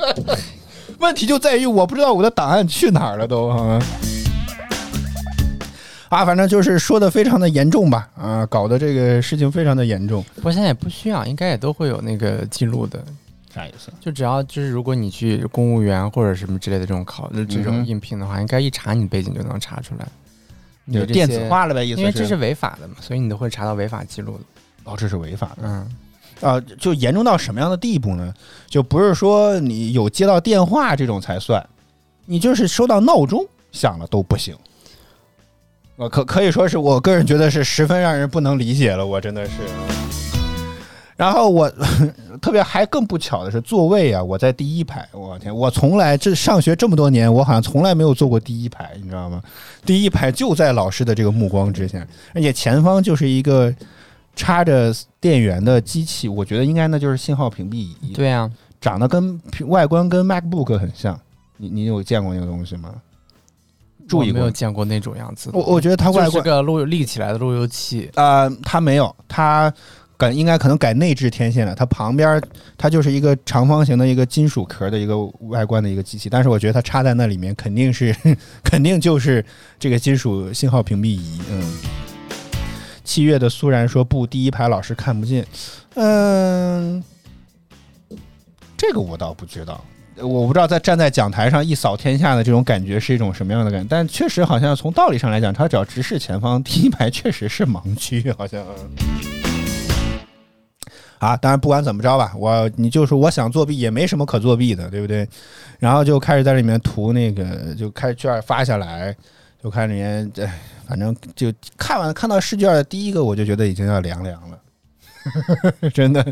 [1.00, 3.78] 问题就在于我不知道我的档案去哪儿了都啊。
[6.14, 10.24] 啊，反正就是说的非常的严重吧，啊，搞得这个事情非常的严重。
[10.36, 13.02] 不过现在也不需要，应该也都会有那个记录的。
[13.52, 13.92] 啥意思？
[14.00, 20.06] 就只要就是如果你去公务员或者什么之类的这种考这嗯种应聘的话，应该一查你背景就能查出来。
[20.84, 24.44] 你就电子化了呗，意思因为这是违法的嘛，所以你都会查到违法记录的。
[24.84, 25.88] 哦，这是违法的嗯，
[26.40, 28.34] 啊，就严重到什么样的地步呢？
[28.66, 31.64] 就不是说你有接到电话这种才算，
[32.26, 34.54] 你就是收到闹钟响了都不行。
[35.96, 39.52] 我可可以说是我个人觉得是十分让人不能理解了，我真的是。
[41.16, 41.70] 然后我
[42.42, 49.40] 特别还更不巧的是座位啊，我在第一排，我天，我从来这上学这么多年，我好像从来没有坐过第一排，你知道吗？
[49.86, 52.04] 第一排就在老师的这个目光之下，
[52.34, 53.72] 而且前方就是一个
[54.34, 61.16] 插着电源的机器，我觉得应该那就是信号屏蔽仪，对啊，长得跟外观跟 MacBook 很像。
[61.56, 62.92] 你你有见过那个东西吗？
[64.08, 64.40] 注意过。
[64.40, 65.58] 没有见过那种样子的。
[65.58, 69.72] 我我觉得它外就是个路立起来的路由器，啊，它没有，它
[70.16, 71.74] 改应该可能改内置天线了。
[71.74, 72.40] 它旁边
[72.78, 78.14] 它就是一个长方形的一个金属壳的一个外观的一个机器，但是我觉得它插在那里面肯定是
[78.62, 79.44] 肯定就是
[79.78, 81.40] 这个金属信号屏蔽仪。
[81.50, 81.78] 嗯，
[83.02, 85.46] 七月的苏然说不，第一排老师看不见。
[85.94, 87.02] 嗯，
[88.76, 89.84] 这个我倒不知道。
[90.16, 98.64] 我不知道在站在讲台上一扫天下的这种感觉是一种什么样的感觉，但确实好像从道理上来讲，他只要直视前方，第一排确实是盲区，好像。
[101.18, 105.26] 啊，当然不管怎么着吧，我你就是我想作弊也没什么可作弊的，对不对？
[105.78, 109.16] 然后就开始在里面涂那个，就开始卷发下来，
[109.62, 114.58] 就看里面，哎，反正就看完看到试卷的第一个，我就觉得已经要凉凉了，
[115.92, 116.24] 真的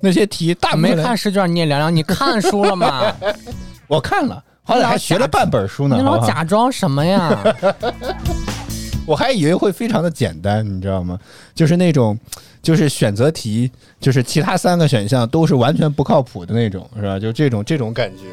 [0.00, 3.12] 那些题大没看试卷你也凉凉，你看书了吗？
[3.86, 7.42] 我看了，好歹还学了半本书呢，你老假装什么呀？
[9.06, 11.18] 我还以为会非常的简单，你知道吗？
[11.54, 12.16] 就是那种，
[12.62, 17.18] 就是选择题，就是其他三个选项都是完全不靠谱的那种，是吧？
[17.18, 18.24] 就这种这种感觉。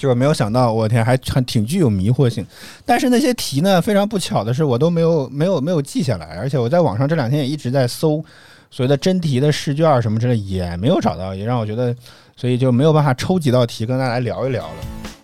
[0.00, 2.44] 就是没有想到，我天，还还挺具有迷惑性。
[2.86, 8.24] 但是那些题呢，非常不巧的是，我都没有没有没有记下来，而且我在网上这两天也一直在搜
[8.70, 11.94] 所谓的真题的试卷什么之类，也没有找到，也让我觉得，
[12.34, 14.76] 所以就没有办法抽几道题跟大家来聊一聊了。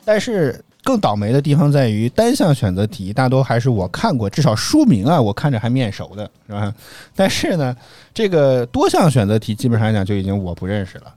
[0.04, 6.70] 但是更倒霉的地方在于，单项选择题大多还是我看过，至少书名啊，我看着还面熟的，是吧？
[7.14, 7.74] 但是呢，
[8.12, 11.14] 这个多项选择题基本上来讲就已经我不认识了。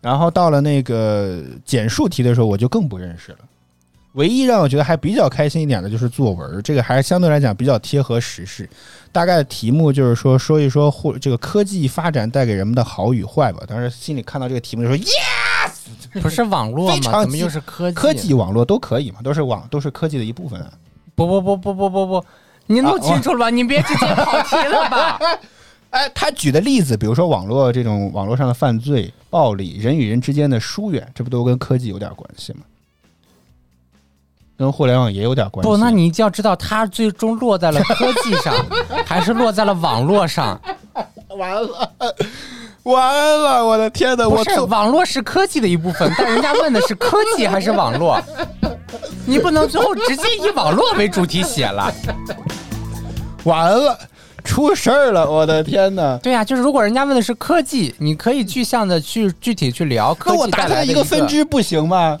[0.00, 3.38] 然后到了那个简述题的时候，我就更不认识了。
[4.12, 8.68] 唯一让我觉得还比较开心一点的就是作文，这个还是相对来讲比较贴合时事。
[9.12, 13.62] 大概的题目就是说说一说或这个科技发展带给人们的好与坏吧。
[13.68, 17.20] 当时心里看到这个题目就说 yes，，不是网络吗？
[17.22, 17.94] 怎么又是科技？
[17.94, 20.72] 科技网络都可以嘛，都是网都是科技的一部分啊。
[21.14, 22.24] 不不不不不不不，
[22.66, 23.50] 你弄清楚了吧？
[23.50, 25.20] 你别直接跑题了吧？
[25.90, 32.60] 哎，他举的例子，比如说网络这种网络上的犯罪、暴力、人与人之间的疏远，这不都跟科技有点关系吗？
[34.58, 35.70] 跟互联网也有点关系。
[35.70, 38.54] 不，那你就要知道，它最终落在了科技上，
[39.06, 40.60] 还是落在了网络上？
[41.38, 41.92] 完了，
[42.82, 43.64] 完了！
[43.64, 44.28] 我的天哪！
[44.28, 48.20] 不是，网络是科技的一部分，但人家问的是科技还是网络，
[49.24, 51.92] 你不能最后直接以网络为主题写了。
[53.44, 53.96] 完了，
[54.48, 55.30] 出事儿了！
[55.30, 56.18] 我的天哪！
[56.22, 62.18] 对呀、就是如果人家问的是科技，你可以具象的去具体去聊科技那我答它一个分支不行吗？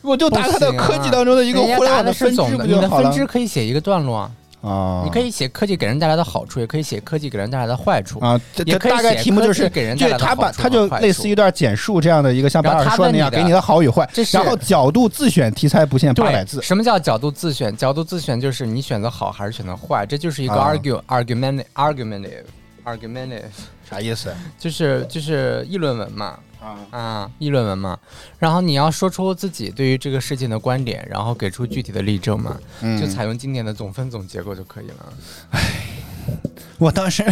[0.00, 4.30] 我就答它的科技当中的一个互联网的分支总，你的不就好了分支可以写一个段落啊。
[4.66, 5.02] 啊？
[5.04, 8.18] 你可以写科技给人带来的好处，也可以写科技给人带来的坏处。
[8.18, 16.62] 啊，这大概题目就是给人带来的好处把他就类似一段简述这样的一个像白然后他老师说的那样，的给你的好与坏然后角度自选题材不限八百对，字。
[16.62, 17.76] 什么叫角度自选？
[17.76, 22.44] 角度自选就是你选择好还是选择坏，这就是一个啊 argue、argument argumentative
[22.84, 23.42] argumentative，
[23.88, 26.38] 啥意思就是就是议论文嘛。
[26.60, 26.78] 啊？
[26.90, 27.98] 啊，议论文嘛，
[28.38, 35.12] 然后你要说出自己对于这个事情的观点，然后给出具体的例证嘛，嗯就采用经典的总分总结构就可以了。
[35.50, 35.60] 唉
[36.78, 37.24] 我当时，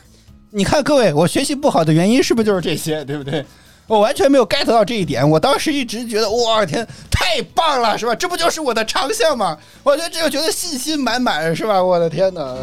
[0.50, 3.44] 你看各位，我学习不好的原因是不是就是这些，对不对？
[3.86, 8.14] 我完全没有 get 到这一点，我当时一直觉得，我天，太棒了，是吧？
[8.14, 9.58] 这不就是我的长项吗？
[9.82, 11.82] 我觉得这个觉得信心满满，是吧？
[11.82, 12.56] 我的天哪！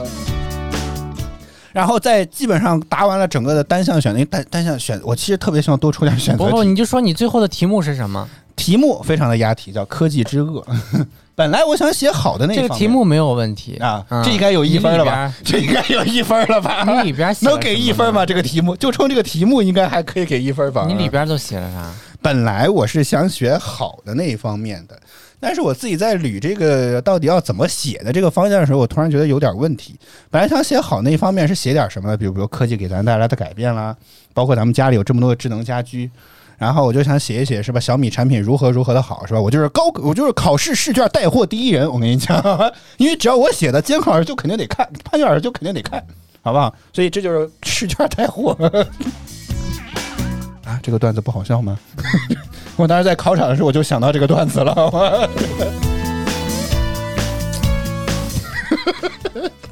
[1.77, 8.27] 然后在基本上答完了整个的单项选择，因为单单项选，我其实特别希望多出点选择不不，你就说你最后的题目是什么？
[8.55, 10.65] 题目非常的押题，叫科技之恶。
[11.37, 15.31] 本来我想写好的那这个题目没有问题啊，嗯这应该有一分了吧？
[15.45, 16.83] 这应该有一分了吧？
[16.83, 18.25] 你里边 能给一分吗？
[18.25, 20.83] 这个题目就冲这个题目应该还可以给一分吧？
[20.87, 21.91] 你里边都写了啥？
[22.23, 24.99] 本来我是想选好的那一方面的，
[25.39, 29.95] 但是我自己在捋这个到底要怎么写的这个方向的时候，我突然觉得有点问题。
[30.31, 32.17] 本来想写好那一方面是写点什么呢？
[32.17, 33.95] 比如，比如科技给咱带来的改变啦，
[34.33, 36.09] 包括咱们家里有这么多的智能家居。
[36.57, 37.79] 然后我就想写一写，是吧？
[37.79, 39.39] 小米产品如何如何的好，是吧？
[39.39, 41.87] 我就是高，我就是考试试卷带货第一人。
[41.87, 42.43] 我跟你讲，
[42.97, 46.03] 因为只要我写的，监考老师就肯定得看，判卷老师就肯定得看，
[46.41, 46.73] 好不好？
[46.91, 48.57] 所以这就是试卷带货。
[50.65, 51.77] 啊，这个段子不好笑吗？
[52.77, 55.29] 我当时在考场的时候我就想到这个段子了。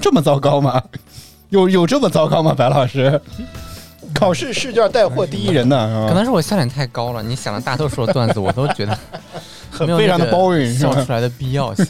[0.02, 0.82] 这么糟糕吗？
[1.50, 2.54] 有有这么糟糕吗？
[2.54, 3.20] 白老师，
[4.14, 6.08] 考试试卷带货第一人呢？
[6.10, 8.98] 可能是我笑点太高了，你想的大多数的段子我都觉得
[9.70, 10.78] 很非常的那个 boring？
[10.78, 11.86] 笑出来的必要性。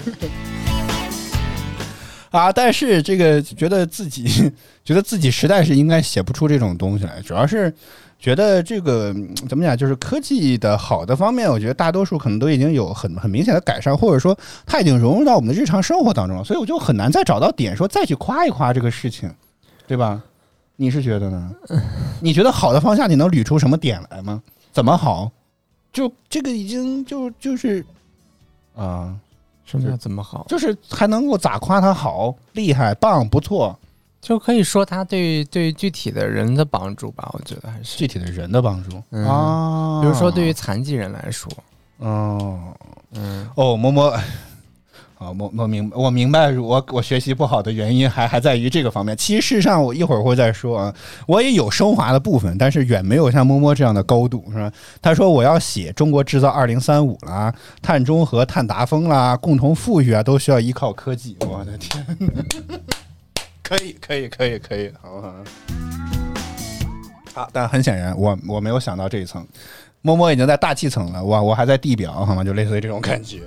[2.32, 4.52] 啊，但是这个觉得自己
[4.84, 7.74] 觉得自己实在是应该写不出这种东西来，主要是
[8.26, 19.32] 觉得这个嗯怎么讲，就是科技的好的方面，我觉得大多数可能都已经有很很明显的改善，或者说它已经融入到我们的日常生活当中了，所以我就很难再找到点说再去夸一夸这个事情，
[19.86, 20.24] 对吧？
[20.76, 21.52] 你是觉得呢？
[22.20, 24.42] 你觉得好的方向，你能捋出什么点来吗？
[24.74, 25.32] 怎么好？
[25.94, 27.86] 就这个已经就就是
[28.76, 29.16] 啊、
[29.66, 30.48] 什么叫怎么好？
[30.50, 33.78] 就是还能够咋夸他好、厉害、棒、不错？
[34.26, 37.96] 就可以说他对对具体的人的帮助吧，我觉得还是。
[37.96, 41.52] 具体的人的帮助、嗯啊，比如说对于残疾人来说，
[42.00, 42.74] 哦
[43.14, 44.12] 嗯，哦，摸摸。
[45.18, 49.16] 啊，我我明我明白，我我学习不好的原因还还在于这个方面。
[49.16, 50.94] 其实事实上，我一会儿会再说啊。
[51.26, 54.70] 我也有升华的部分，但是远没有像摸摸这样的高度，是吧？
[55.02, 61.38] 他说我要写中国制造二零三五啦，碳中和、碳达峰啦，共同富裕啊，都需要依靠科技。
[61.48, 62.06] 我的天，
[63.68, 65.34] 可以，可以，可以，可以，好好。
[67.34, 69.44] 好，但很显然，我我没有想到这一层。
[70.04, 72.44] 摸摸已经在大气层了，我我还在地表，好吗？
[72.44, 73.42] 就类似于这种感觉。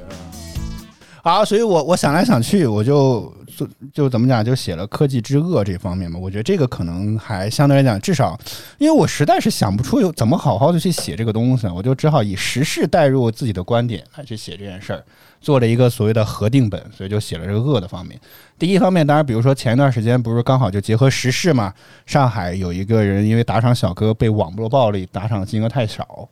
[1.28, 6.18] 好，所以我我想来想去，我就就就怎么讲，就写了科技之恶这方面嘛。
[6.18, 8.34] 我觉得这个可能还相对来讲，至少
[8.78, 15.04] 因为我实在是想不出有怎么好好的去写这个东西，我就只好以时事带入自己的观点来去写这件事儿，
[15.38, 18.18] 做了一个所谓的核定本，所以就写了这个恶的方面。
[18.58, 21.74] 第一方面，当然，比如说前一段时间不是刚好就结合时事嘛，
[22.06, 26.26] 上海有一个人因为打赏小哥被网络暴力打赏金额太少，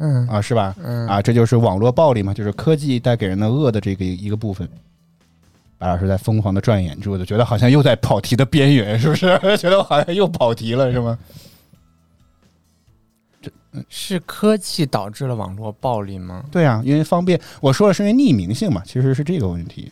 [0.00, 0.74] 嗯啊，是吧？
[0.82, 4.68] 嗯啊，这就是网络暴力嘛，就是科技带给人的恶的这个一个部分。
[5.78, 9.38] 白老师在疯狂的转眼珠子，觉得好像又在跑题的边缘，是不是？
[9.56, 11.18] 觉得我好像又跑题了，是吗？
[13.88, 16.44] 是科技导致了网络暴力吗？
[16.50, 19.90] 对啊，因为方便，我说的是因为匿名性嘛，其实是这个问题。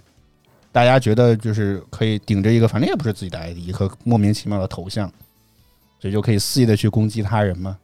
[0.73, 5.11] 大家觉得就是可以顶着一个，反正也不是自己的 ID 和莫名其妙的头像，
[6.01, 7.77] 所以就可以肆意的去攻击他人嘛。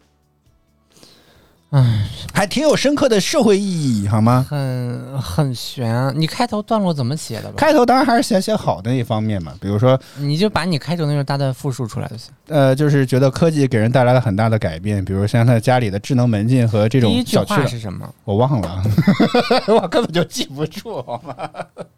[1.75, 4.47] 唉，还挺有深刻的社会意义，好吗？
[4.49, 6.13] 很很悬。
[6.15, 7.55] 你开头段落怎么写的吧？
[7.57, 12.33] 开头当然还是写写好的那一方面嘛，比如说你就把你开头那种大段复述出来就行。
[12.47, 18.09] 呃，就是觉得科技给人带来了很大的改变，比如像他家里的智能门禁和这种第一句小区是什么？
[18.25, 18.81] 我忘了，
[19.67, 21.35] 我根本就记不住，好吗？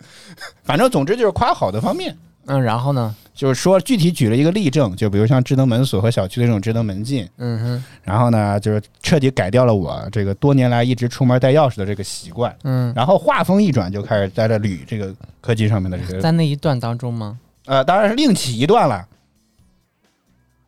[0.64, 2.16] 反正总之就是夸好的方面，
[2.46, 3.14] 嗯，然后呢？
[3.34, 12.56] 就是说具体举了一个例证，就比如像智能门锁和小区的这种智能门禁，嗯哼，然后呢，就是彻底改掉了我这个多年来一直出门带钥匙的这个习惯。
[12.64, 17.38] 嗯，然后话锋一转，就开始在这捋这个科技上面的这个在那一段当中吗？
[17.66, 19.06] 呃，当然是另起一段了，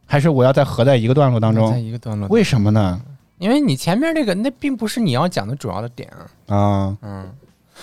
[0.05, 1.81] 还是我要再合在一个段落当在中？
[1.81, 3.01] 一个段落，为什么呢？
[3.39, 6.55] 因为你前面这个那并不是你要讲的主要的点啊。
[6.55, 7.31] 啊，嗯，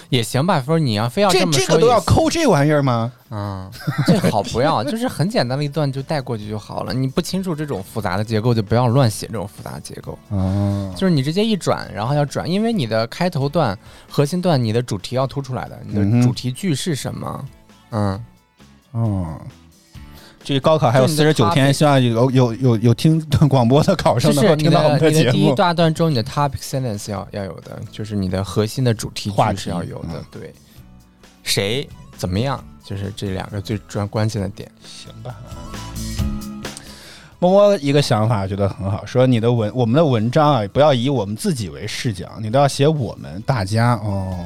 [0.10, 3.12] 也行吧，说你要非要这这么说都要抠这玩意儿吗？
[3.32, 3.70] 嗯，
[4.06, 6.94] 最好不要，就是很简单的一段就带过去就好了。
[6.94, 10.18] 你不清楚这种复杂的结构，就不要乱写这种复杂的结构。
[10.30, 13.78] 哦，就是你直接一转，然后要转，因为你的开头段、
[14.10, 17.46] 核心段，你的主题要突出来的，你的主题句是什么？
[17.92, 18.26] 嗯，
[18.92, 19.42] 哦，
[20.46, 23.20] 这高考还有四十九天，希望有有有有听
[23.50, 25.32] 广播的考生能够听到我们的节目。
[25.32, 30.26] 第一大段中你的 topic sentence 要要有的，就是你的核心的主题句是要有的嗯。
[30.30, 30.54] 对，
[31.42, 34.70] 谁怎么样，就是这两个最专关键的点。
[34.86, 35.36] 行吧。
[37.40, 44.38] 摸摸一个想法，觉得很好，说你的文我们的文章啊，不要以我们自己为视角，你都要写我们大家哦，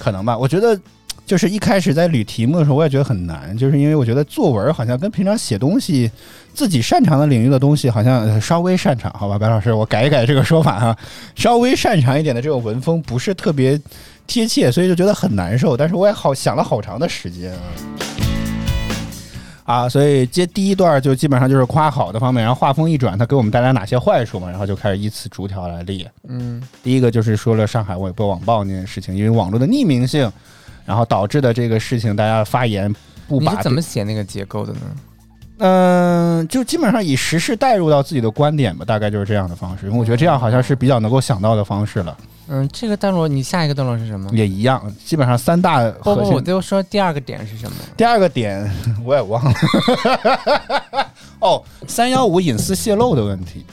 [0.00, 0.36] 可能吧？
[0.36, 0.78] 我觉得
[1.26, 6.10] 就是一开始在捋题目的时候，我也觉得很难，就是因为我觉得作文好像跟平常写东西
[6.52, 10.96] 自己擅长的领域的东西好像呃稍微擅长，好吧，白老师，我改一改这个说法哈，
[11.34, 13.80] 稍微擅长一点的这种文风不是特别
[14.26, 15.76] 贴切，所以就觉得很难受。
[15.76, 17.58] 但是我也好想了好长的时间啊。
[19.64, 26.06] 啊，所以接第一段就基本上就是夸好的方面，然后话锋一转，它给我们带来哪些坏处嘛，然后就开始依次逐条来列。
[26.28, 30.30] 嗯，第一个就是说了上海微博网暴那件事情，因为网络的匿名性，
[30.84, 32.94] 然后导致的这个事情，大家发言
[33.26, 34.80] 不把你是怎么写那个结构的呢？
[35.58, 39.86] 嗯、就基本上以时事带入到自己的观点吧，大概就是这样的方式。
[39.86, 42.16] 因为我觉得这样好像是比较能够想到的方式了，
[42.48, 44.28] 嗯，这个段落你下一个段落是什么？
[44.32, 46.40] 也一样，基本上三大不不，我。
[46.40, 47.76] 就说第二个点是什么？
[47.96, 48.68] 第二个点
[49.04, 49.54] 我也忘了，
[51.38, 53.64] 哦，三幺五隐私泄露的问题。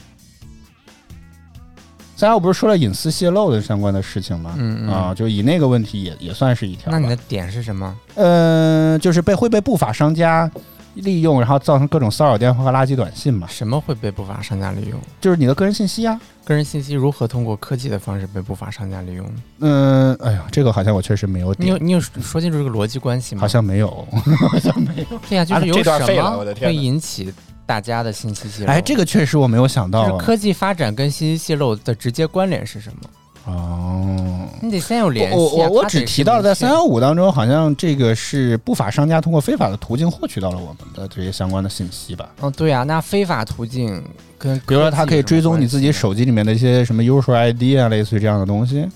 [2.22, 4.54] 三幺五不是说了隐私泄露的相关的事情吗？
[4.56, 6.92] 嗯嗯啊，就以那个问题也也算是一条。
[6.92, 7.98] 那你的点是什么？
[8.14, 10.48] 嗯、就是被会被不法商家
[10.94, 14.96] 利用，然后造成各种骚扰电话和垃圾短信嘛，什么会被不法商家利用？
[15.20, 16.20] 就是你的个人信息啊。
[16.44, 19.26] 个人信息如何通过科技的方式被不法商家利用？
[19.58, 23.40] 嗯，哎呀，这个好像我确实没有点，你有你有说清楚这个逻辑关系吗？
[23.40, 23.88] 好像没有。
[24.48, 27.34] 好像没有对呀、就是有什么我的天哪会引起
[27.66, 28.70] 大家的信息泄露。
[28.70, 30.10] 哎，这个确实我没有想到啊。
[30.10, 33.08] 就是科技发展跟信息泄露的直接关联是什么？
[33.44, 35.36] 哦，你得先有联系、啊。
[35.36, 42.28] 我我我只提到了在三幺五当中，好像这个是不法商家通过非法的途径获取到了我们的这些相关的信息吧。
[42.38, 44.00] 哦，对啊，那非法途径
[44.38, 48.86] 跟比如说，它可以追踪你自己手机里面的一些什么 user ID 啊，类似于这样的东西，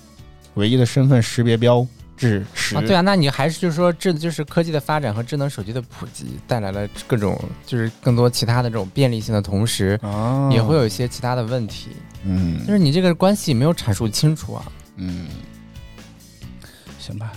[0.53, 1.85] 唯一的身份识别标
[2.17, 2.75] 志识。
[2.75, 11.91] 啊，对啊，那你还是就是说智就是科技的发展和智能手机的普及带来了各种就是更多其他的这种便利性的同时，啊，也会有一些其他的问题，
[12.23, 14.65] 嗯就是你这个关系没有阐述清楚啊。
[14.95, 15.27] 嗯，
[16.99, 17.31] 行吧，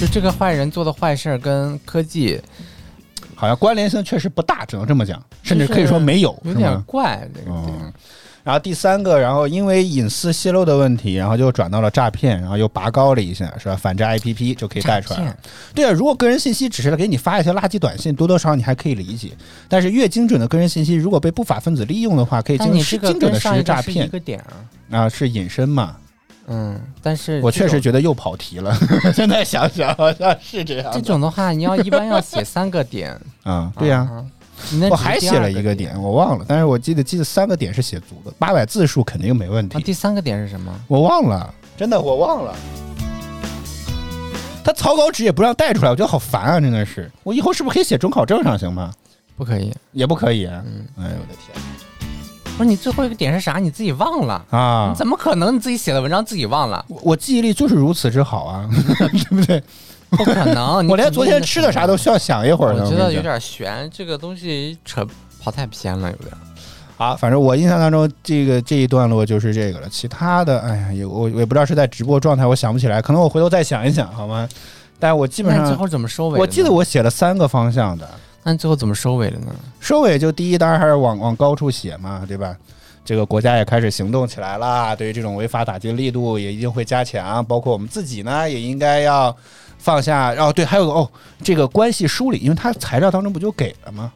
[0.00, 2.40] 就这个坏人做的坏事跟科技
[3.34, 6.82] 好像关联性确实不大，只能这么讲，甚至可以说没有，有点？
[6.82, 7.74] 怪，这个点。
[7.80, 7.92] 嗯，
[8.42, 13.76] 然后第三个，然后因为隐私泄露的问题，然后就转到了诈骗，然后又拔高了一下，是吧？
[13.76, 15.36] 反诈 APP 就可以带出来了。
[15.74, 19.32] 对啊，如果个人信息只是给你发一些垃圾短信，多多少少你还可以理解。
[19.68, 24.40] 但是越精准的个人信息，如果被不法分子利用的话，可以进行精准的实施诈骗个点
[24.90, 25.96] 啊，啊，是隐身嘛？
[26.52, 28.76] 嗯，但是我确实觉得又跑题了，
[29.14, 31.00] 现在想想好像是这样这。
[31.00, 33.16] 种的话，你要一般要写三个点。
[33.44, 34.08] 啊，对呀、
[34.90, 39.82] 我还写了一个点，我忘了，但是我记得记得三个点是写足的，八百字数肯定没问啊，题。
[39.82, 40.72] 第三个点是什么？
[40.88, 42.54] 我忘了，真的我忘了。
[44.62, 46.60] 他草稿纸也不让带出来，我觉得好烦啊！
[46.60, 48.92] 真的是，我以后是不是可以写准考证上行吗？
[49.36, 49.72] 不可以。
[49.92, 50.44] 也不可以。
[50.46, 51.56] 嗯，哎呦我的天
[52.58, 53.58] 不是你最后一个点是啥？
[53.58, 54.44] 你自己忘了？
[54.50, 54.98] 啊你！
[54.98, 56.84] 怎么可能你自己写的文章自己忘了？
[56.88, 59.62] 我我记忆力就是如此之好啊， 对不对？
[60.16, 60.86] 不可能！
[60.88, 62.84] 我连昨天吃的啥都需要想一会儿呢。
[62.84, 65.06] 我觉得有点悬，这个东西扯
[65.40, 66.32] 跑太偏了，有点。
[66.96, 69.88] 啊，反正我印象当中，这个这一段落就是这个了。
[69.88, 74.48] 其他的，哎呀，也我我也不知道是在直播状态，我想不起来，可能我回头再想一想，好吗？
[74.98, 76.38] 但我基本上，最后怎么收尾？
[76.38, 78.06] 我记得我写了三个方向的，
[78.42, 79.46] 那你最后怎么收尾了呢？
[79.78, 82.54] 收尾就第一，当然还是往往高处写嘛，对吧？
[83.02, 89.34] 这个国家也开始行动起来啦，对于这种违法打击力度也一定会加强，包括我们自己呢，也应该要
[89.80, 90.34] 放下。
[90.34, 91.10] 哦，对，还有个哦，
[91.42, 94.12] 这个关系梳理，因为它材料当中不就给了吗？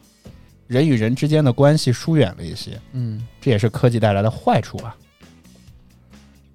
[0.67, 4.95] 人与人之间的关系疏远了一些，嗯这也是科技带来的坏处啊，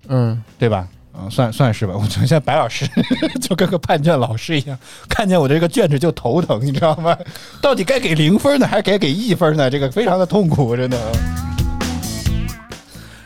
[0.09, 0.89] 嗯，对吧？
[1.13, 1.95] 嗯，算算是吧。
[1.97, 2.89] 我觉得现在白老师
[3.41, 4.77] 就跟个判卷老师一样，
[5.09, 7.17] 看见我这个卷子就头疼，你知道吗？
[7.61, 9.71] 到底该给零分呢，还是该给一分呢？
[9.71, 10.99] 这个非常的痛苦，真的。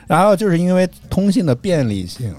[0.06, 2.34] 然后就是因为通信的便利性，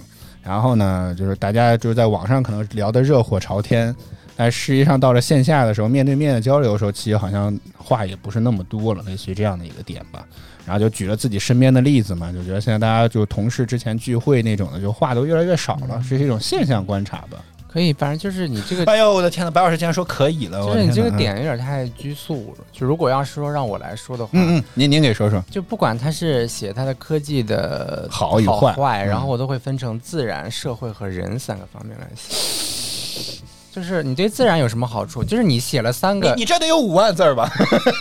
[0.46, 3.94] 然后呢，就是大家就是在网上可能聊得热火朝天，
[4.36, 10.24] 但实际上到了线下的时候，面对面的交流的时候，其实好像话也不是那么多了，类似于这样的一个点吧。
[10.66, 17.38] 然后就举了自己身边的例子嘛，就觉得现在大家就同事之前聚会那种的，就话都越来越少了，这是一种现象观察吧。
[17.76, 22.64] 可以，反正就是你这个哎呦，我的天呐，白老师竟然说可以了，就是你这个点有点太拘束了。
[22.72, 33.42] 就如果要是说让我来说的话，嗯嗯，您您给说说，就不管他是写他的科技的好与坏嗯然后我都会分成自然、社会和人三个方面来写。
[33.76, 35.22] 就是你对自然有什么好处？
[35.22, 37.52] 就是你写了三个，你你这得有五万字儿吧？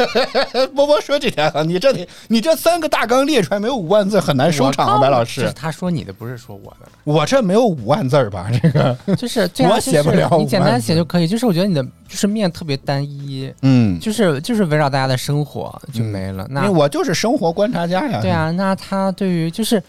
[0.72, 6.86] 波波说这点啊，你这得你这三个大纲列出来没有五万字很难收场啊，白老这是师，他说你的，不是说我的。
[7.02, 8.48] 我这没有五万字儿吧？
[8.62, 11.26] 这个，就是我写不了你简单写就可以。
[11.26, 16.46] 就是我觉得你的就是面特别单一，嗯，就是就是围绕大家的生活就没了。
[16.48, 18.20] 那我就是生活观察家呀。
[18.22, 19.82] 对，啊，那他对于就是。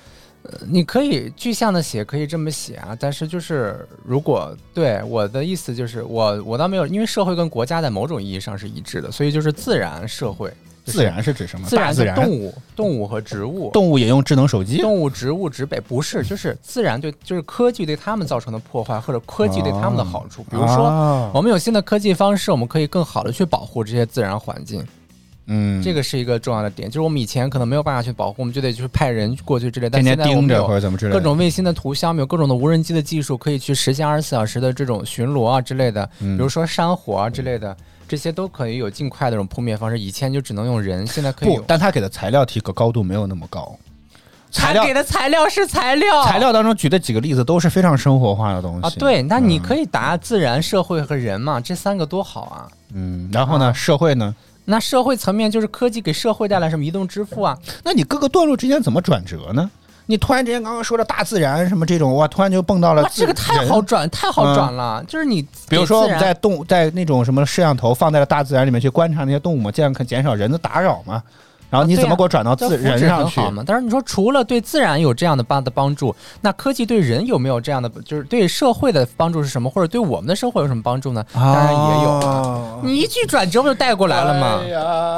[0.47, 10.49] 呃你可以具象的写，可以这么写啊，但是就是如果对我的意思就是我我倒没有，因为社会跟国家在某种意义上是一致的，所以就是自然社会，
[10.85, 11.67] 就是自然是指什么？
[11.67, 14.77] 自然大自然，动物，动物和植物，动物也用智能手机。
[14.77, 20.43] 动物、植物、植被不是，就是自然对，就是科技对他们造成的破坏，或者科技对他们的好处。
[20.43, 24.85] 比如说，啊我们有新的科技方式，我们可以更好的去保护这些自然环境，
[25.47, 26.89] 嗯，这个是一个重要的点。
[26.89, 31.17] 就是我们以前可能没有办法去保护，我们就得去派人过去之类，但天现在我们天盯着或者有怎么之类的。
[31.17, 36.09] 各种卫星的图像，我们有各种的无人机的技术，可以去实现二十四小时的这种巡逻啊之类的。
[36.19, 37.75] 嗯比如说山火啊之类的，
[38.07, 39.99] 这些都可以有尽快的这种扑灭方式。
[39.99, 41.55] 以前就只能用人，现在可以，。
[41.55, 43.77] 不但他给的材料提高高度没有那么高。
[44.51, 52.67] 材料他给的材料是材料，材料当中举的几个例子都是非常生活化的东西啊，对，那你嗯可以答自然、社会和人嘛，这三个多好啊。
[52.93, 54.33] 嗯，然后呢，社会呢？
[54.65, 57.57] 那社会层面就是科技给社会带来什么移动支付啊？
[57.83, 59.69] 那你各个段落之间怎么转折呢？
[60.07, 65.03] 你突然之间刚刚说的大自然什么这种，哇，突然就蹦到了哇，这个太好转，太好转了。
[65.07, 71.23] 就是你，比如说我们在在动在那种什么摄像头放在了大自然里面去观察那些动物嘛，这样可减少人的打扰嘛。
[71.69, 73.41] 然后你怎么给我转到自这福祉人上去？
[73.65, 81.25] 但是你说除了对自然有这样的帮的帮助，那科技对人有没有这样的，就是对社会的帮助是什么，或者对我们的生活有什么帮助呢？
[81.33, 84.61] 当然也有你一句转折不就带过来了吗？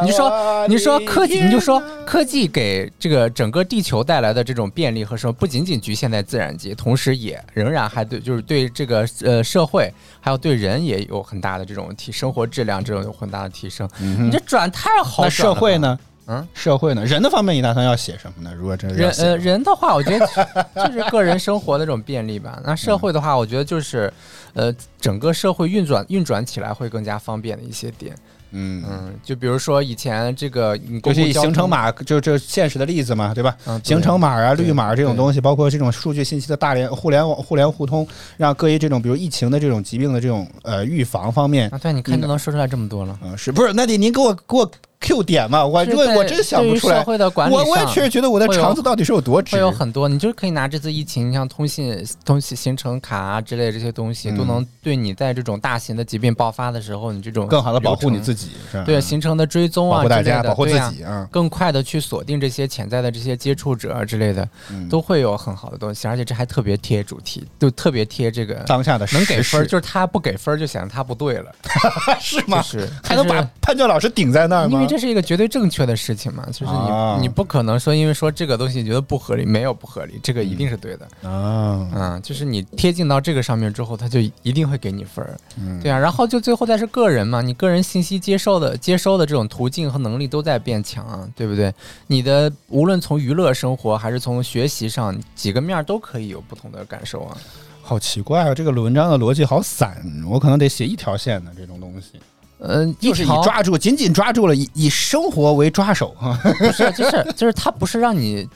[0.03, 13.87] 你说，你说科技，你就说科技给这个整个地球带来的这种便利和什么，不仅仅局限在自然界，同时也仍然还对，就是对这个呃社会，还有对人也有很大的这种提生活质量这种有很大的提升。
[13.99, 15.29] 你这转太好了吧？
[15.29, 15.97] 社会呢？
[16.27, 17.05] 嗯，社会呢？
[17.05, 18.53] 人的方面，你打算要写什么呢？
[18.57, 20.27] 如果真是人呃人的话，我觉得
[20.75, 22.61] 就是个人生活的这种便利吧。
[22.65, 24.11] 那社会的话，我觉得就是
[24.53, 28.13] 呃整个社会运转运转起来会更加方便的一些点。
[28.51, 33.55] 嗯，嗯，就比如说以前这个你尤其以公共，行程码，就这现实的例子嘛，对吧？
[33.65, 38.07] 嗯，对行程码啊、绿码这种东西，包括这种数据信息的大联互联网、互联互通，
[38.37, 43.19] 让各一这种比如疫情的这种疾病的这种呃预防方面，啊，对，你看都能说出来这么多了。
[43.21, 43.73] 嗯，是不是？
[43.73, 45.65] 那得您给我给我 Q 点嘛？
[45.65, 49.59] 我是如果我真想不出来社，会的管理我我也确实觉得我的肠子到底是有多直会。
[49.61, 58.83] 有很多，你就可以拿这次疫情，像通信、通信行程卡啊之类的这些东西，嗯都能对你在这种大型的疾病爆发的时候，你这种更好的保护你，自己，是吧？
[58.85, 61.27] 对行程的追踪啊保护大家，之类的保护自己啊。
[61.31, 71.51] 更快的去锁定这些潜在的这些接触者啊之类的，嗯都会有很好的东西，而且这还特别贴主题，就特别贴这个当下的能给分就是他不给分就显得他不对了，
[72.19, 72.57] 是吗？
[72.61, 74.86] 就是还能把就是潘教老师顶在那儿吗？
[74.87, 81.29] 这是一个绝对正确的事情嘛，就是你、啊你不可能说因为说这个东西你觉得不合理，没有不合理，这个一定是对的。
[81.29, 91.73] 啊，嗯，就是你贴近到这个上面之后，他就一定会给你分儿，嗯对啊，然后就最后再是个人嘛，你个人信息接受的接收的这种途径和能力都在变强啊，对不对？
[92.07, 97.37] 你的无论从娱乐生活还是从学习上，几个面儿都可以有不同的感受啊。
[97.81, 98.53] 好奇怪啊！
[98.53, 99.95] 这个文章的逻辑好散，
[100.29, 102.19] 我可能得写一条线的这种东西，
[102.59, 108.47] 嗯、就是以抓住，紧紧抓住了以以生活为抓手哈不是，就是就是它不是让你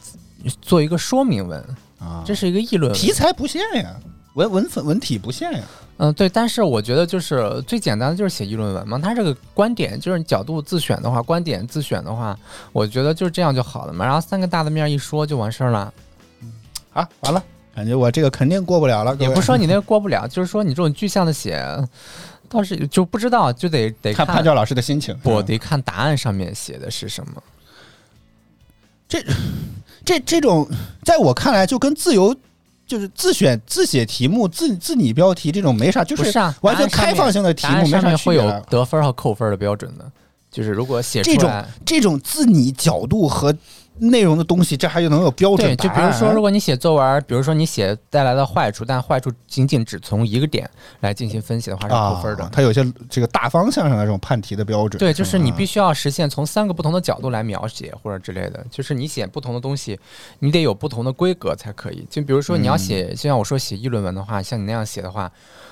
[0.62, 1.64] 做一个说明文，
[2.00, 2.94] 啊这是一个议论文。
[2.94, 3.96] 题材不限呀，
[4.34, 5.60] 文文文文体不限呀。
[5.98, 12.36] 嗯，对，但是我觉得就是最简单的就是写议论文嘛，它这个观点就是角度自选的话，观点自选的话，
[12.72, 14.04] 我觉得就是这样就好了嘛。
[14.04, 15.94] 然后三个大的面一说就完事儿了，
[16.94, 17.44] 啊，完了，
[17.76, 19.16] 感觉我这个肯定过不了了。
[19.20, 21.64] 也位不说你那个过不了，就是说你这种具象的写，
[22.52, 25.18] 倒是就不知道，就得得看潘教老师的心情。
[25.20, 27.42] 不嗯得看答案上面写的是什么。
[29.08, 29.24] 这
[30.06, 30.70] 这这种，
[31.04, 32.36] 在我看来就跟自由。
[32.88, 38.44] 就是自选自写题目、自自拟标题这种没啥，就是啊完全开放性的题目没啥上面会有。
[38.70, 40.12] 得分和扣分的标准的，
[40.52, 41.50] 就是如果写这种。
[41.86, 43.56] 这种自拟角度和
[43.98, 46.10] 内容的东西，这还能有标准对，就答案？
[46.10, 50.70] 比如说，如果你写作文，比如说你写带来的坏处，但坏处仅仅只从一个点
[51.02, 52.44] 来进行分析的话是扣分的。
[52.44, 54.98] 啊，它有些这个大方向上的这种判题的标准。
[54.98, 60.00] 对，就是你必须要实现从三个不同的角度来描写或者之类的，就是你写不同的东西，
[60.40, 62.08] 你得有不同的规格才可以。
[62.10, 65.32] 就比如说你要写，就像我说写议论文的话，像你那样写的话，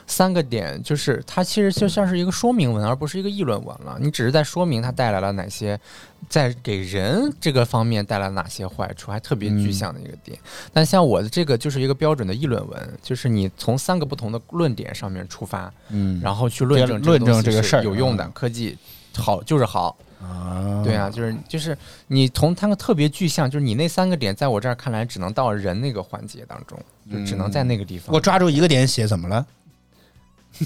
[0.10, 3.96] 三个点就是它其实就像是一个说明文，而不是一个议论文了。
[4.02, 5.80] 你只是在说明它带来了哪些，
[6.28, 10.38] 在给人这个方面带来了哪些坏处，还特别具象的一个点。
[10.74, 18.76] 但像我的这个就是一个标准的议论文，就是你从三个不同的论点上面出发，嗯，然后去论证论证这个事儿有用的，嗯科技
[19.16, 19.96] 好就是好。
[20.22, 26.78] 啊，对啊，就是就是你从它个特别具象，就是你那三个点，在我这儿看来，只能到人那个环节当中，
[27.10, 28.14] 就只能在那个地方。
[28.14, 29.48] 我抓住一个点写怎么了？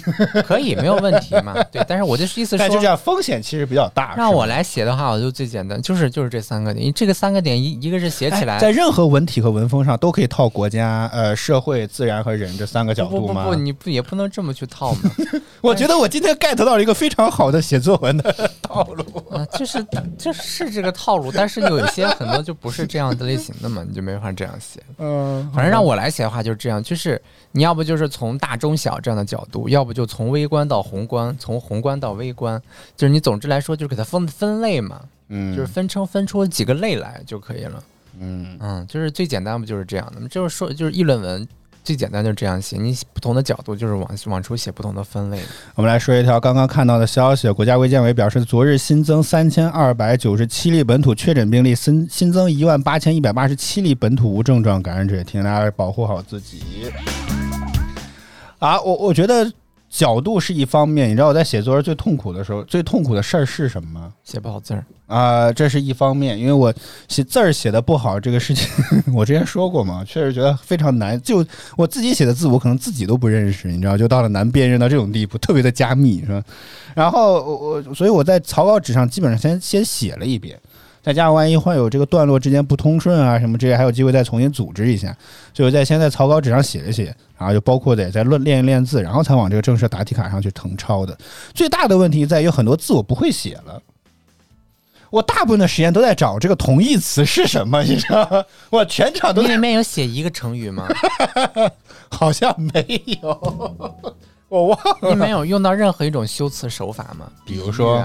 [0.45, 1.53] 可以没有问题嘛？
[1.71, 4.13] 对，但是我就是意思说，但就这样风险其实比较大。
[4.15, 6.91] 让我来写的话，我就最简单，就是就是这三个点。
[6.93, 13.43] 这个三个点一一个是写起来哎，在任何文体和文风上都可以套国家、呃社会、自然和人这三个角度吗？
[13.45, 15.11] 不不不不，你不也不能这么去套嘛？
[15.61, 19.03] 我觉得我今天 get 到了一个非常好的写作文的 套路。
[19.29, 19.85] 啊，就是
[20.17, 24.79] 就是这个套路，但是有一些很多就不是这样的类型的嘛，你就没法这样写。
[24.99, 27.19] 嗯，反正让我来写的话就是这样，就是
[27.51, 32.61] 你要不就是从大中小这样的角度，要不就从微观到宏观，从宏观到微观，
[32.95, 37.83] 就是你总之来说就是给它分分类嘛，嗯就是分成分出几个类来就可以了。
[38.19, 40.27] 嗯嗯，就是最简单不就是这样的吗？
[40.29, 41.47] 就是说就是议论文
[41.83, 45.39] 最简单就是这样写，你不同的角度就是往往出写不同的分类。
[45.75, 56.61] 我们来说一条刚刚看到的消息，国家卫健委表示，昨日新增三千二百九十七例本土确诊病例，新新增一万八千一百八十七例本土无症状感染者，提醒大家保护好自己。
[58.59, 59.51] 啊，我我觉得
[59.93, 64.11] 角度是一方面，你知道我在写作文最痛苦的时候，最痛苦的事儿是什么吗？
[64.23, 66.73] 写不好字儿，啊、这是一方面，因为我
[67.07, 68.67] 写字儿写的不好，这个事情
[69.13, 71.21] 我之前说过嘛，确实觉得非常难。
[71.21, 71.45] 就
[71.77, 76.43] 我自己写的字，我可能自己都不认识，你知道，就到了难辨认到这种地步，特别的加密，是吧？
[76.95, 80.59] 然后我我，所以我在草稿纸上基本上先先写了一遍，
[81.03, 85.15] 再加上万一患有这个段落之间不通顺啊什么这些，还有机会再重新组织一下。
[85.53, 91.15] 所以我在先在草稿纸上写一写，然后就包括得再论练一练字，然后才往这个正式答题卡上去誊抄的。
[91.53, 93.81] 最大的问题在于很多字我不会写了。
[95.09, 98.43] 我大部分的时间都在找这个同义词是什么，你知道吗？
[98.71, 100.87] 我全场都在你里面有写一个成语吗？
[102.09, 103.87] 好像没有，
[104.49, 105.09] 我忘了。
[105.09, 107.29] 你没有用到任何一种修辞手法吗？
[107.45, 108.03] 比如说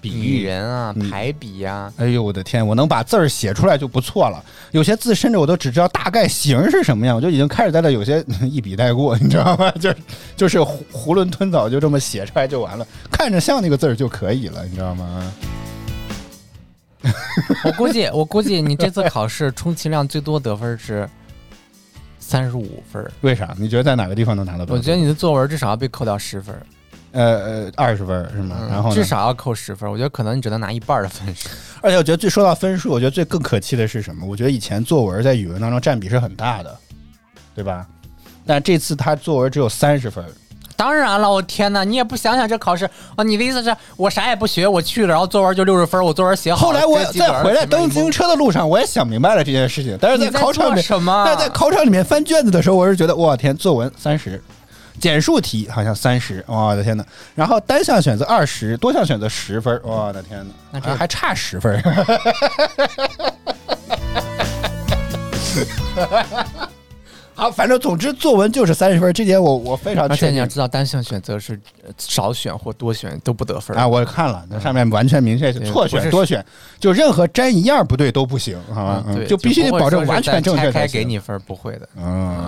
[0.00, 2.66] 比喻人啊，排比呀、哎呦我的天！
[2.66, 4.42] 我能把字儿写出来就不错了。
[4.70, 9.70] 有些字甚至我都只知道大概形是什么样，我就已经开始在那有些 一笔带过，你知道吗？
[9.78, 9.96] 就是
[10.36, 15.32] 就是囫囫囵吞枣就这么写出来就完了，看着像那个字儿就可以了，你知道吗？
[17.64, 21.08] 我估计，我估计你这次考试充其量最多得分是
[22.18, 23.10] 三十五分。
[23.22, 23.54] 为啥？
[23.58, 24.66] 你觉得在哪个地方能拿到？
[24.68, 26.60] 我觉得你的作文至少要被扣掉十分儿，
[27.12, 28.56] 呃呃二十分是吗？
[28.60, 29.90] 嗯然后至，少要扣十分。
[29.90, 31.48] 我觉得可能你只能拿一半的分数。
[31.80, 34.26] 而且我觉得最说到分数，我觉得最更可气的是什么？
[34.26, 36.76] 我觉得以前作文在语文当中占比是很大的，
[37.54, 37.86] 对吧？
[38.46, 40.24] 但这次他作文只有三十分，
[40.74, 43.22] 当然了，我天哪，你也不想想这考试啊？
[43.22, 46.66] 你的意思是我啥也不学，我去了，然后作文就六十分，我作文写好了。
[46.66, 51.22] 后来我在回来蹬自行车的路上，我也想明白了这件事情，但是在考场里面，什么？
[51.26, 54.42] 但是在考场里面翻卷子的时候，我是觉得，我天，作文三十，
[55.00, 61.82] 简述题好像三十，我的天呐，然后单项选择二十，多项选择十分，我的天呐，那这还还差十分。
[67.34, 70.34] 好，反正总之作文就是三十分，这点我我非常而且确定。
[70.34, 76.44] 你要知道，单项选择是呃少选或多选都不得分儿啊，我看了，那上面完全明确错选多选，
[76.78, 79.02] 就任何沾一样不对都不行，好吧？
[79.06, 81.88] 嗯，对，就必须得保证完全正确才给你分儿，不会的。
[81.96, 82.46] 嗯，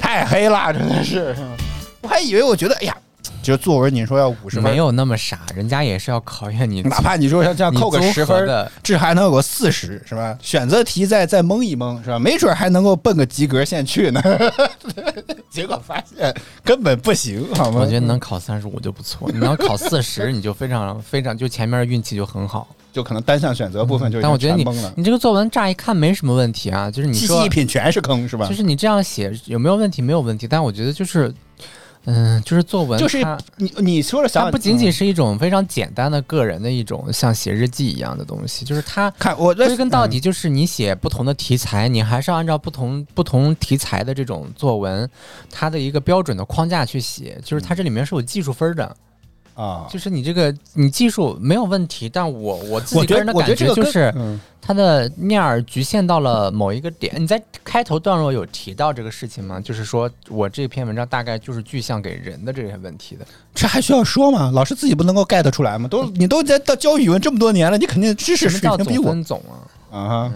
[0.00, 1.36] 太黑了，真的是。
[2.06, 2.96] 我还以为，我觉得，哎呀，
[3.42, 10.38] 就作文你说要五十分，没，有那么傻，人家也是要考验你，哪怕你说要这样扣个十分，的，这还能有个四十，是吧？
[10.40, 12.16] 选择题再再蒙一蒙，是吧？
[12.16, 14.22] 没准还能够奔个及格线去呢。
[15.50, 16.32] 结果发现
[16.62, 17.80] 根本不行，好吗？
[17.80, 22.68] 我觉得能考三十五就不错，你能考四十，你就非常非常，就前面运气就很好。
[22.92, 28.46] 就可能单项选择部分就但我觉得你蒙了，你这个作文乍一看没什么问题啊，就是你细说细一品全是坑，是吧？
[28.46, 30.00] 就是你这样写有没有问题？
[30.00, 31.34] 没有问题，但我觉得就是，
[32.06, 34.92] 嗯，就是作文就是它你你说了想它不仅仅嗯。
[34.92, 40.10] 是一种非常简单的个人的一种像写日记一样的东西，就是它看我归根到嗯。
[40.10, 45.08] 底就是你写不同的题材，你还是要按照不同不同题材的这种作文，
[45.50, 48.96] 它的一个标准的框架去写，就是它这里面是有技术分的，
[49.56, 57.14] 啊，就是你这个你技术没有问题，但我我自己个人的感觉就是嗯它的面儿局限到了某一个点。
[57.16, 59.58] 你在开头段落有提到这个事情吗？
[59.58, 63.26] 就是说我这篇文章大概就是具象给人的这些问题的。
[63.54, 64.50] 这还需要说吗？
[64.52, 65.88] 老师自己不能够 get 出来吗？
[65.88, 69.96] 都你都在教语文这么多年了，你肯定知识水平比我分总啊？
[69.96, 70.32] 啊哈。